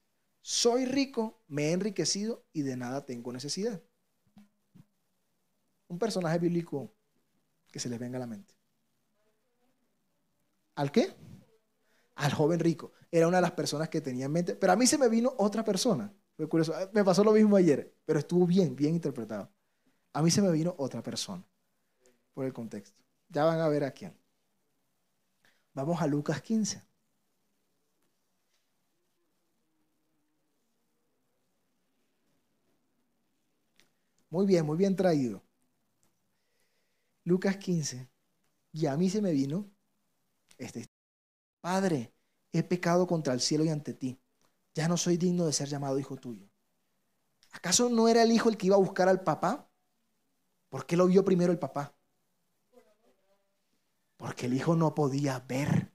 [0.40, 3.82] Soy rico, me he enriquecido y de nada tengo necesidad.
[5.88, 6.94] Un personaje bíblico
[7.70, 8.54] que se les venga a la mente.
[10.76, 11.14] ¿Al qué?
[12.14, 12.92] Al joven rico.
[13.16, 14.54] Era una de las personas que tenía en mente.
[14.56, 16.12] Pero a mí se me vino otra persona.
[16.36, 16.74] Fue curioso.
[16.92, 19.50] Me pasó lo mismo ayer, pero estuvo bien, bien interpretado.
[20.12, 21.42] A mí se me vino otra persona
[22.34, 23.02] por el contexto.
[23.30, 24.14] Ya van a ver a quién.
[25.74, 26.82] Vamos a Lucas 15.
[34.30, 35.42] Muy bien, muy bien traído.
[37.24, 38.08] Lucas 15.
[38.72, 39.70] Y a mí se me vino
[40.58, 40.88] este.
[41.60, 42.15] Padre,
[42.58, 44.20] he pecado contra el cielo y ante ti.
[44.74, 46.48] Ya no soy digno de ser llamado hijo tuyo.
[47.52, 49.70] ¿Acaso no era el hijo el que iba a buscar al papá?
[50.68, 51.96] ¿Por qué lo vio primero el papá?
[54.18, 55.90] Porque el hijo no podía ver.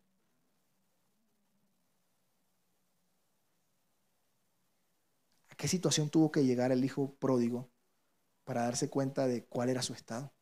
[5.50, 7.70] ¿A qué situación tuvo que llegar el hijo pródigo
[8.44, 10.34] para darse cuenta de cuál era su estado?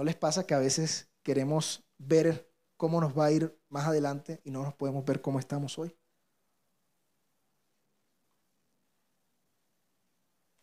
[0.00, 4.40] ¿No les pasa que a veces queremos ver cómo nos va a ir más adelante
[4.44, 5.94] y no nos podemos ver cómo estamos hoy?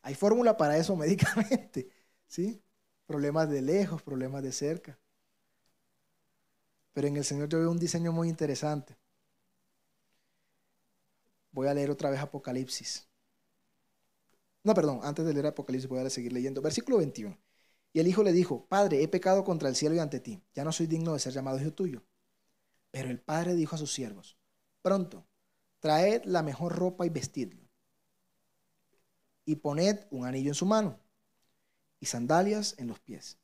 [0.01, 1.87] Hay fórmula para eso médicamente,
[2.27, 2.63] ¿sí?
[3.05, 4.97] Problemas de lejos, problemas de cerca.
[6.93, 8.97] Pero en el Señor yo veo un diseño muy interesante.
[11.51, 13.07] Voy a leer otra vez Apocalipsis.
[14.63, 16.59] No, perdón, antes de leer Apocalipsis voy a seguir leyendo.
[16.59, 17.37] Versículo 21.
[17.97, 20.39] Y el hijo le dijo, Padre, he pecado contra el cielo y ante ti.
[20.53, 22.05] Ya no soy digno de ser llamado hijo tuyo.
[22.91, 24.37] Pero el padre dijo a sus siervos,
[24.83, 25.25] pronto,
[25.79, 27.67] traed la mejor ropa y vestidlo.
[29.45, 30.99] Y poned un anillo en su mano
[31.99, 33.39] y sandalias en los pies.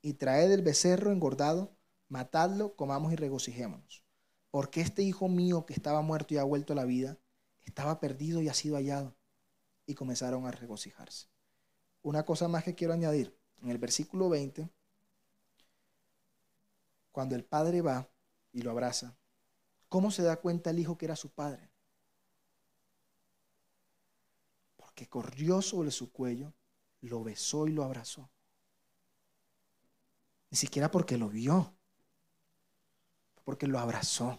[0.00, 1.76] Y traed el becerro engordado,
[2.08, 4.04] matadlo, comamos y regocijémonos.
[4.52, 7.18] Porque este hijo mío que estaba muerto y ha vuelto a la vida,
[7.64, 9.16] estaba perdido y ha sido hallado.
[9.86, 11.26] Y comenzaron a regocijarse.
[12.02, 13.37] Una cosa más que quiero añadir.
[13.62, 14.68] En el versículo 20,
[17.12, 18.08] cuando el padre va
[18.52, 19.16] y lo abraza,
[19.88, 21.70] ¿cómo se da cuenta el hijo que era su padre?
[24.76, 26.54] Porque corrió sobre su cuello,
[27.00, 28.30] lo besó y lo abrazó.
[30.50, 31.74] Ni siquiera porque lo vio,
[33.44, 34.38] porque lo abrazó.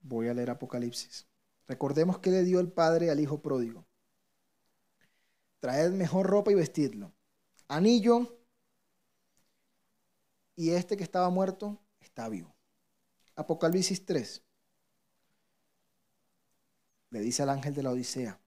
[0.00, 1.26] Voy a leer Apocalipsis.
[1.66, 3.85] Recordemos que le dio el padre al hijo pródigo.
[5.60, 7.12] Traed mejor ropa y vestidlo.
[7.68, 8.38] Anillo.
[10.54, 12.54] Y este que estaba muerto está vivo.
[13.34, 14.42] Apocalipsis 3.
[17.10, 18.40] Le dice al ángel de la Odisea.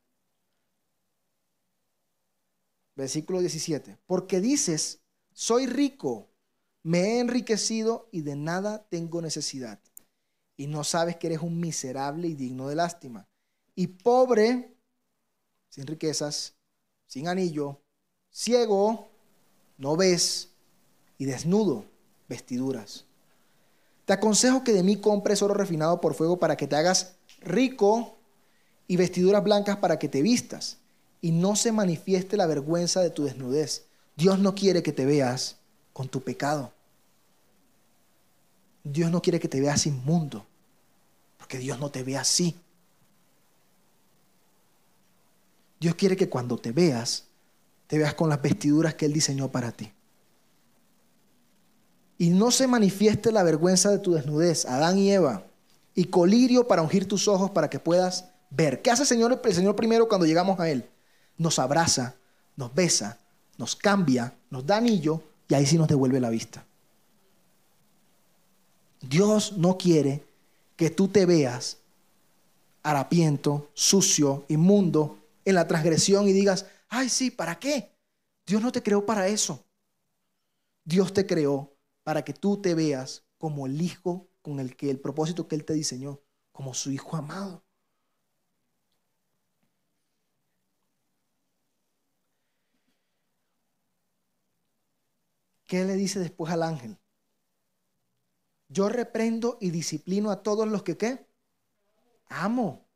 [2.96, 3.98] Versículo 17.
[4.06, 5.02] Porque dices,
[5.32, 6.30] soy rico,
[6.84, 9.80] me he enriquecido y de nada tengo necesidad.
[10.58, 13.28] Y no sabes que eres un miserable y digno de lástima.
[13.76, 14.76] Y pobre,
[15.70, 16.59] sin riquezas,
[17.10, 17.82] sin anillo,
[18.30, 19.10] ciego,
[19.80, 20.50] no ves,
[21.18, 21.84] y desnudo,
[22.30, 23.06] vestiduras.
[24.06, 28.16] Te aconsejo que de mí compres oro refinado por fuego para que te hagas rico
[28.88, 30.78] y vestiduras blancas para que te vistas
[31.20, 33.88] y no se manifieste la vergüenza de tu desnudez.
[34.16, 35.58] Dios no quiere que te veas
[35.94, 36.72] con tu pecado.
[38.84, 40.46] Dios no quiere que te veas inmundo,
[41.38, 42.56] porque Dios no te ve así.
[45.80, 47.26] Dios quiere que cuando te veas,
[47.88, 49.92] te veas con las vestiduras que Él diseñó para ti.
[52.18, 55.46] Y no se manifieste la vergüenza de tu desnudez, Adán y Eva,
[55.96, 58.82] y colirio para ungir tus ojos para que puedas ver.
[58.82, 60.86] ¿Qué hace el Señor, primero cuando llegamos a Él?
[61.38, 62.16] Nos abraza,
[62.58, 63.18] nos besa,
[63.58, 66.66] nos cambia, nos da anillo y ahí sí nos devuelve la vista.
[69.02, 70.24] Dios no quiere
[70.76, 71.78] que tú te veas
[72.84, 75.19] harapiento, sucio, inmundo,
[75.50, 77.96] en la transgresión y digas, ay sí, ¿para qué?
[78.46, 79.66] Dios no te creó para eso.
[80.84, 85.00] Dios te creó para que tú te veas como el hijo con el que el
[85.00, 86.22] propósito que Él te diseñó,
[86.52, 87.64] como su hijo amado.
[95.68, 96.98] ¿Qué le dice después al ángel?
[98.68, 101.28] Yo reprendo y disciplino a todos los que qué?
[102.30, 102.89] Amo.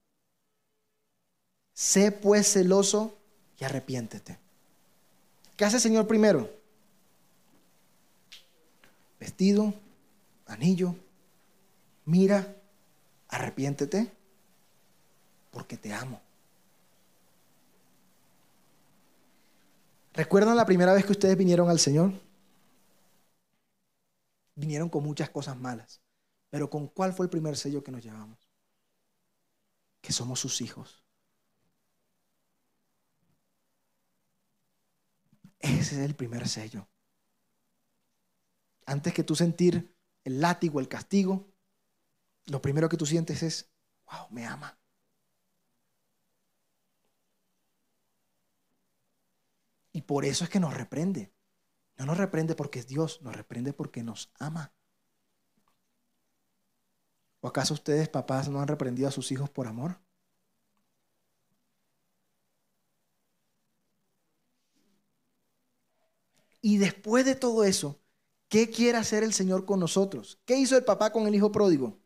[1.74, 3.18] Sé pues celoso
[3.60, 4.40] y arrepiéntete.
[5.56, 6.50] ¿Qué hace el Señor primero?
[9.20, 9.74] Vestido,
[10.48, 10.96] anillo,
[12.06, 12.56] mira,
[13.30, 14.12] arrepiéntete,
[15.52, 16.22] porque te amo.
[20.14, 22.14] ¿Recuerdan la primera vez que ustedes vinieron al Señor?
[24.56, 26.02] Vinieron con muchas cosas malas,
[26.50, 28.38] pero ¿con cuál fue el primer sello que nos llevamos?
[30.02, 31.03] Que somos sus hijos.
[35.64, 36.88] Ese es el primer sello.
[38.86, 39.96] Antes que tú sentir
[40.26, 41.54] el látigo, el castigo,
[42.48, 43.72] lo primero que tú sientes es,
[44.06, 44.78] wow, me ama.
[49.94, 51.34] Y por eso es que nos reprende.
[51.98, 54.74] No nos reprende porque es Dios, nos reprende porque nos ama.
[57.42, 60.03] ¿O acaso ustedes, papás, no han reprendido a sus hijos por amor?
[66.64, 68.00] Y después de todo eso,
[68.54, 70.40] ¿Qué quiere hacer el Señor con nosotros?
[70.46, 71.98] ¿Qué hizo el papá con el hijo pródigo?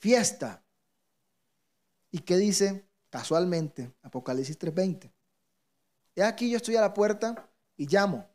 [0.00, 0.64] Fiesta.
[2.10, 5.12] ¿Y qué dice casualmente Apocalipsis 3:20?
[6.16, 8.28] He aquí yo estoy a la puerta y llamo.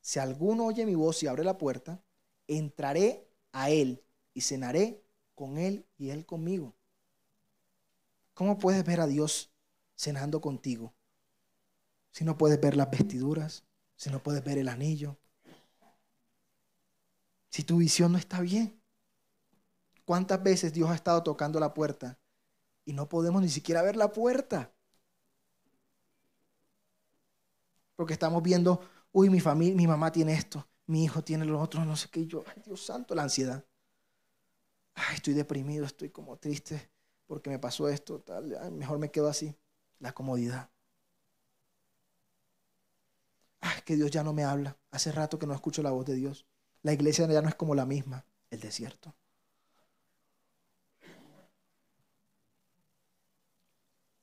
[0.00, 2.02] Si alguno oye mi voz y abre la puerta,
[2.48, 4.02] entraré a él
[4.34, 5.04] y cenaré
[5.36, 6.74] con él y él conmigo.
[8.34, 9.52] ¿Cómo puedes ver a Dios
[9.94, 10.92] cenando contigo
[12.10, 13.62] si no puedes ver las vestiduras,
[13.96, 15.18] si no puedes ver el anillo,
[17.50, 18.80] si tu visión no está bien?
[20.06, 22.18] ¿Cuántas veces Dios ha estado tocando la puerta
[22.84, 24.72] y no podemos ni siquiera ver la puerta?
[27.96, 28.80] Porque estamos viendo,
[29.12, 32.20] uy, mi familia, mi mamá tiene esto, mi hijo tiene lo otro, no sé qué,
[32.20, 33.64] y yo, ay Dios santo, la ansiedad.
[34.94, 36.90] Ay, estoy deprimido, estoy como triste
[37.26, 39.56] porque me pasó esto, tal, mejor me quedo así.
[39.98, 40.70] La comodidad.
[43.60, 44.76] Ay, que Dios ya no me habla.
[44.90, 46.44] Hace rato que no escucho la voz de Dios.
[46.82, 49.14] La iglesia ya no es como la misma, el desierto.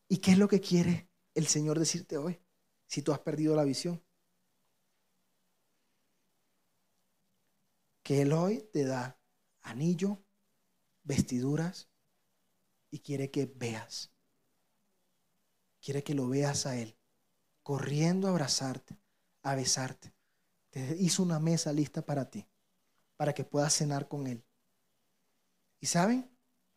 [0.09, 2.41] ¿Y qué es lo que quiere el Señor decirte hoy?
[2.87, 4.03] Si tú has perdido la visión.
[8.03, 9.17] Que Él hoy te da
[9.61, 10.21] anillo,
[11.03, 11.87] vestiduras
[12.91, 14.11] y quiere que veas.
[15.81, 16.97] Quiere que lo veas a Él,
[17.63, 19.02] corriendo a abrazarte,
[19.43, 20.13] a besarte.
[20.69, 22.47] Te hizo una mesa lista para ti,
[23.15, 24.43] para que puedas cenar con Él.
[25.79, 26.29] ¿Y saben?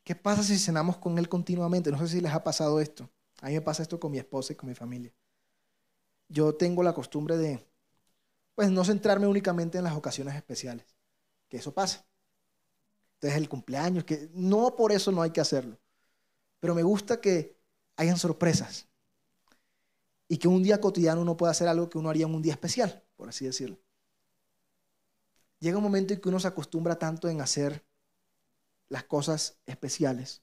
[0.05, 1.91] ¿Qué pasa si cenamos con Él continuamente?
[1.91, 3.09] No sé si les ha pasado esto.
[3.41, 5.13] A mí me pasa esto con mi esposa y con mi familia.
[6.29, 7.65] Yo tengo la costumbre de,
[8.55, 10.97] pues, no centrarme únicamente en las ocasiones especiales,
[11.49, 12.07] que eso pasa.
[13.15, 15.79] Entonces el cumpleaños, que no por eso no hay que hacerlo,
[16.61, 17.57] pero me gusta que
[17.97, 18.89] hayan sorpresas
[20.29, 22.53] y que un día cotidiano uno pueda hacer algo que uno haría en un día
[22.53, 23.79] especial, por así decirlo.
[25.61, 27.87] Llega un momento en que uno se acostumbra tanto en hacer
[28.89, 30.43] las cosas especiales,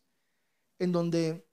[0.80, 1.48] en donde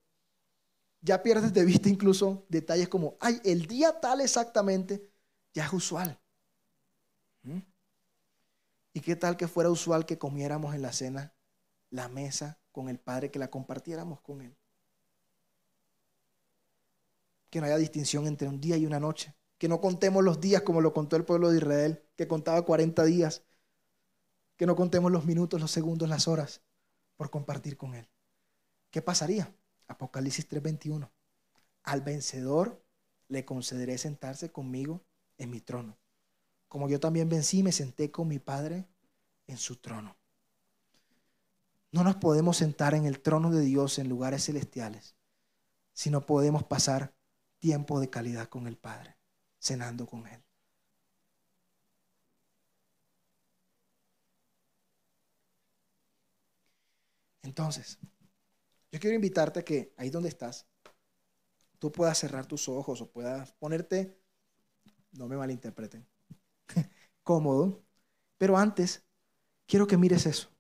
[1.03, 5.11] ya pierdes de vista incluso detalles como, ay, el día tal exactamente,
[5.53, 6.21] ya es usual.
[7.43, 7.59] ¿Mm?
[8.93, 11.35] ¿Y qué tal que fuera usual que comiéramos en la cena
[11.91, 14.57] la mesa con el Padre, que la compartiéramos con Él?
[17.51, 19.35] Que no haya distinción entre un día y una noche.
[19.59, 23.05] Que no contemos los días como lo contó el pueblo de Israel, que contaba 40
[23.05, 23.43] días.
[24.57, 26.63] Que no contemos los minutos, los segundos, las horas
[27.17, 28.09] por compartir con Él.
[28.91, 29.55] ¿Qué pasaría?
[29.89, 31.11] Apocalipsis 3:21.
[31.83, 32.83] Al vencedor
[33.29, 35.03] le concederé sentarse conmigo
[35.39, 36.01] en mi trono
[36.71, 38.87] como yo también vencí, me senté con mi Padre
[39.49, 40.17] en su trono.
[41.91, 45.17] No nos podemos sentar en el trono de Dios en lugares celestiales
[45.93, 47.13] si no podemos pasar
[47.61, 49.17] tiempo de calidad con el Padre,
[49.61, 50.43] cenando con Él.
[57.43, 57.99] Entonces,
[58.93, 60.67] yo quiero invitarte a que ahí donde estás,
[61.79, 64.19] tú puedas cerrar tus ojos o puedas ponerte,
[65.13, 66.07] no me malinterpreten,
[67.23, 67.83] cómodo.
[68.39, 69.05] Pero antes,
[69.67, 70.51] quiero que mires eso.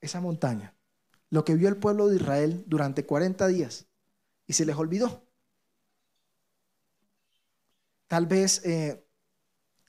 [0.00, 0.76] Esa montaña.
[1.30, 3.86] Lo que vio el pueblo de Israel durante 40 días
[4.46, 5.23] y se les olvidó.
[8.14, 9.04] Tal vez, eh,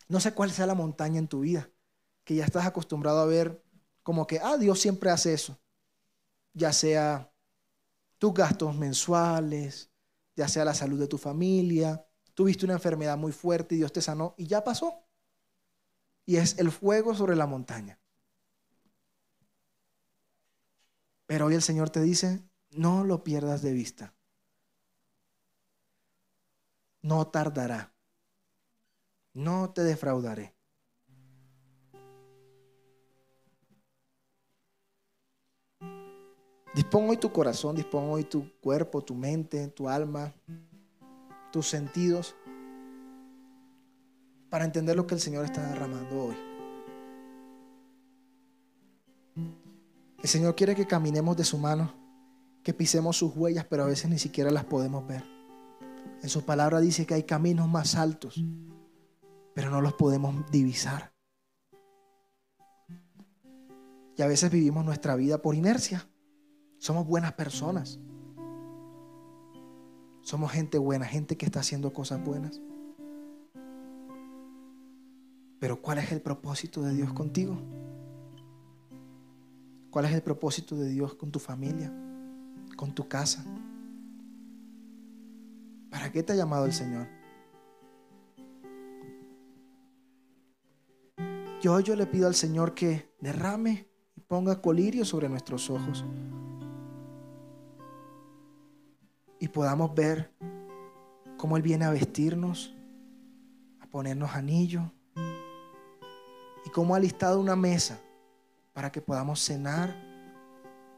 [0.08, 1.70] no sé cuál sea la montaña en tu vida,
[2.24, 3.64] que ya estás acostumbrado a ver
[4.02, 5.62] como que, ah, Dios siempre hace eso.
[6.52, 7.32] Ya sea
[8.18, 9.92] tus gastos mensuales,
[10.36, 12.04] ya sea la salud de tu familia,
[12.34, 15.06] tuviste una enfermedad muy fuerte y Dios te sanó y ya pasó
[16.26, 18.00] y es el fuego sobre la montaña.
[21.28, 24.16] Pero hoy el Señor te dice, no lo pierdas de vista.
[27.04, 27.95] No tardará.
[29.36, 30.56] No te defraudaré.
[36.74, 40.34] Dispón hoy tu corazón, dispón hoy tu cuerpo, tu mente, tu alma,
[41.52, 42.36] tus sentidos
[44.50, 46.36] para entender lo que el Señor está derramando hoy.
[50.24, 51.94] El Señor quiere que caminemos de su mano,
[52.64, 55.24] que pisemos sus huellas, pero a veces ni siquiera las podemos ver.
[56.24, 58.42] En su palabra dice que hay caminos más altos,
[59.56, 61.14] pero no los podemos divisar.
[64.18, 66.08] Y a veces vivimos nuestra vida por inercia.
[66.78, 68.00] Somos buenas personas.
[70.22, 72.62] Somos gente buena, gente que está haciendo cosas buenas.
[75.60, 77.58] Pero ¿cuál es el propósito de Dios contigo?
[79.90, 81.94] ¿Cuál es el propósito de Dios con tu familia?
[82.76, 83.46] ¿Con tu casa?
[85.90, 87.08] ¿Para qué te ha llamado el Señor?
[91.66, 96.06] Yo, yo le pido al Señor que derrame y ponga colirio sobre nuestros ojos
[99.40, 100.32] y podamos ver
[101.38, 102.76] cómo Él viene a vestirnos,
[103.80, 104.92] a ponernos anillo
[106.64, 108.00] y cómo ha listado una mesa
[108.72, 109.96] para que podamos cenar,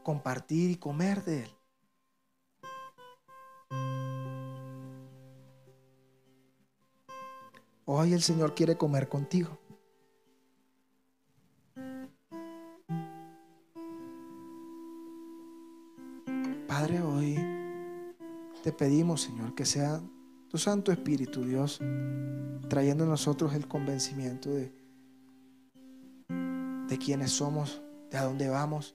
[0.02, 1.50] compartir y comer de Él.
[7.86, 9.58] Hoy el Señor quiere comer contigo.
[16.80, 17.34] Padre, hoy
[18.62, 20.00] te pedimos, Señor, que sea
[20.48, 21.80] tu Santo Espíritu, Dios,
[22.68, 24.72] trayendo a nosotros el convencimiento de,
[26.28, 28.94] de quiénes somos, de a dónde vamos,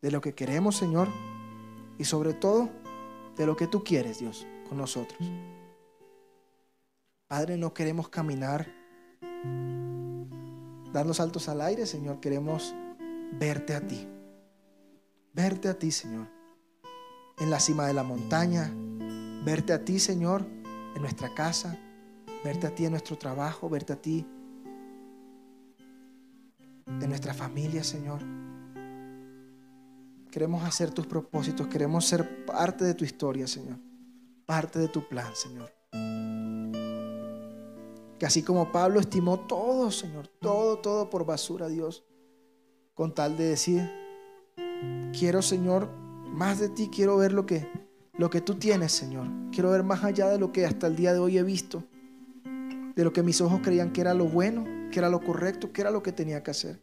[0.00, 1.08] de lo que queremos, Señor,
[1.98, 2.70] y sobre todo
[3.36, 5.30] de lo que tú quieres, Dios, con nosotros.
[7.28, 8.66] Padre, no queremos caminar
[10.90, 12.20] dando saltos al aire, Señor.
[12.20, 12.74] Queremos
[13.38, 14.08] verte a ti.
[15.34, 16.33] Verte a ti, Señor.
[17.38, 18.72] En la cima de la montaña.
[19.44, 20.46] Verte a ti, Señor,
[20.94, 21.78] en nuestra casa.
[22.44, 23.68] Verte a ti en nuestro trabajo.
[23.68, 24.26] Verte a ti
[26.86, 28.20] en nuestra familia, Señor.
[30.30, 31.66] Queremos hacer tus propósitos.
[31.68, 33.78] Queremos ser parte de tu historia, Señor.
[34.46, 35.72] Parte de tu plan, Señor.
[38.18, 42.04] Que así como Pablo estimó todo, Señor, todo, todo por basura, Dios,
[42.94, 43.90] con tal de decir,
[45.18, 45.88] quiero, Señor,
[46.34, 47.66] más de ti, quiero ver lo que,
[48.18, 49.26] lo que tú tienes, Señor.
[49.52, 51.84] Quiero ver más allá de lo que hasta el día de hoy he visto,
[52.94, 55.80] de lo que mis ojos creían que era lo bueno, que era lo correcto, que
[55.80, 56.80] era lo que tenía que hacer.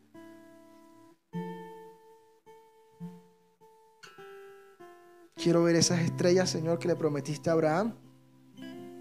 [5.35, 7.95] Quiero ver esas estrellas, Señor, que le prometiste a Abraham,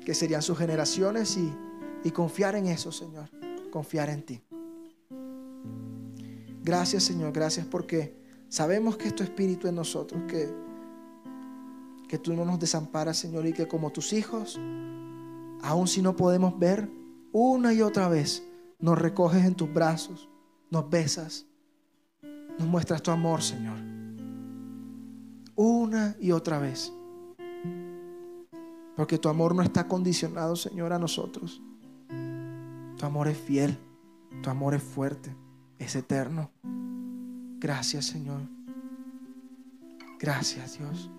[0.04, 1.52] que serían sus generaciones y
[2.02, 3.28] y confiar en eso, Señor.
[3.70, 4.42] Confiar en ti.
[6.62, 7.32] Gracias, Señor.
[7.32, 8.19] Gracias porque
[8.50, 10.52] sabemos que es tu espíritu en nosotros, que,
[12.06, 14.60] que tú no nos desamparas, Señor, y que como tus hijos,
[15.62, 16.90] aun si no podemos ver,
[17.32, 18.46] una y otra vez
[18.80, 20.28] nos recoges en tus brazos,
[20.70, 21.46] nos besas,
[22.58, 23.78] nos muestras tu amor, Señor.
[25.54, 26.92] Una y otra vez.
[28.96, 31.62] Porque tu amor no está condicionado, Señor, a nosotros.
[32.98, 33.78] Tu amor es fiel,
[34.42, 35.34] tu amor es fuerte,
[35.78, 36.50] es eterno.
[37.60, 38.40] Gracias Señor.
[40.18, 41.10] Gracias Dios.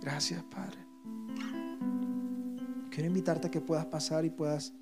[0.00, 0.78] Gracias Padre.
[2.90, 4.72] Quiero invitarte a que puedas pasar y puedas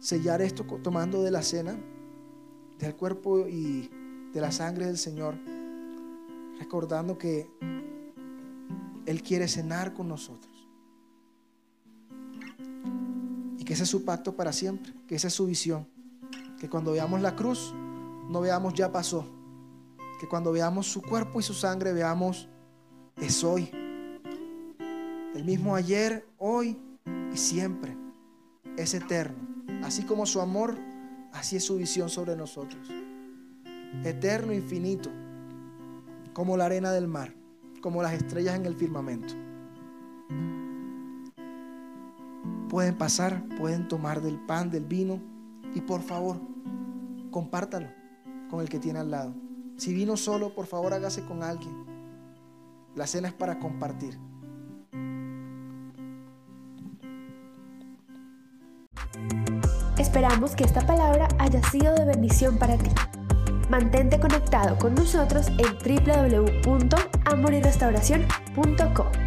[0.00, 1.78] sellar esto tomando de la cena,
[2.78, 3.88] del cuerpo y
[4.32, 5.36] de la sangre del Señor,
[6.58, 7.48] recordando que
[9.06, 10.54] Él quiere cenar con nosotros.
[13.64, 15.86] que ese es su pacto para siempre, que esa es su visión.
[16.58, 17.74] Que cuando veamos la cruz,
[18.28, 19.26] no veamos ya pasó.
[20.20, 22.48] Que cuando veamos su cuerpo y su sangre, veamos
[23.16, 23.70] es hoy.
[25.34, 26.78] El mismo ayer, hoy
[27.32, 27.96] y siempre.
[28.76, 29.36] Es eterno.
[29.84, 30.76] Así como su amor,
[31.32, 32.88] así es su visión sobre nosotros.
[34.04, 35.10] Eterno, infinito.
[36.32, 37.34] Como la arena del mar,
[37.80, 39.34] como las estrellas en el firmamento.
[42.68, 45.20] Pueden pasar, pueden tomar del pan, del vino
[45.74, 46.40] y por favor,
[47.30, 48.03] compártalo
[48.50, 49.34] con el que tiene al lado.
[49.76, 51.74] Si vino solo, por favor hágase con alguien.
[52.94, 54.18] La cena es para compartir.
[59.98, 62.90] Esperamos que esta palabra haya sido de bendición para ti.
[63.70, 65.78] Mantente conectado con nosotros en
[66.64, 69.23] www.amoryrestauración.com.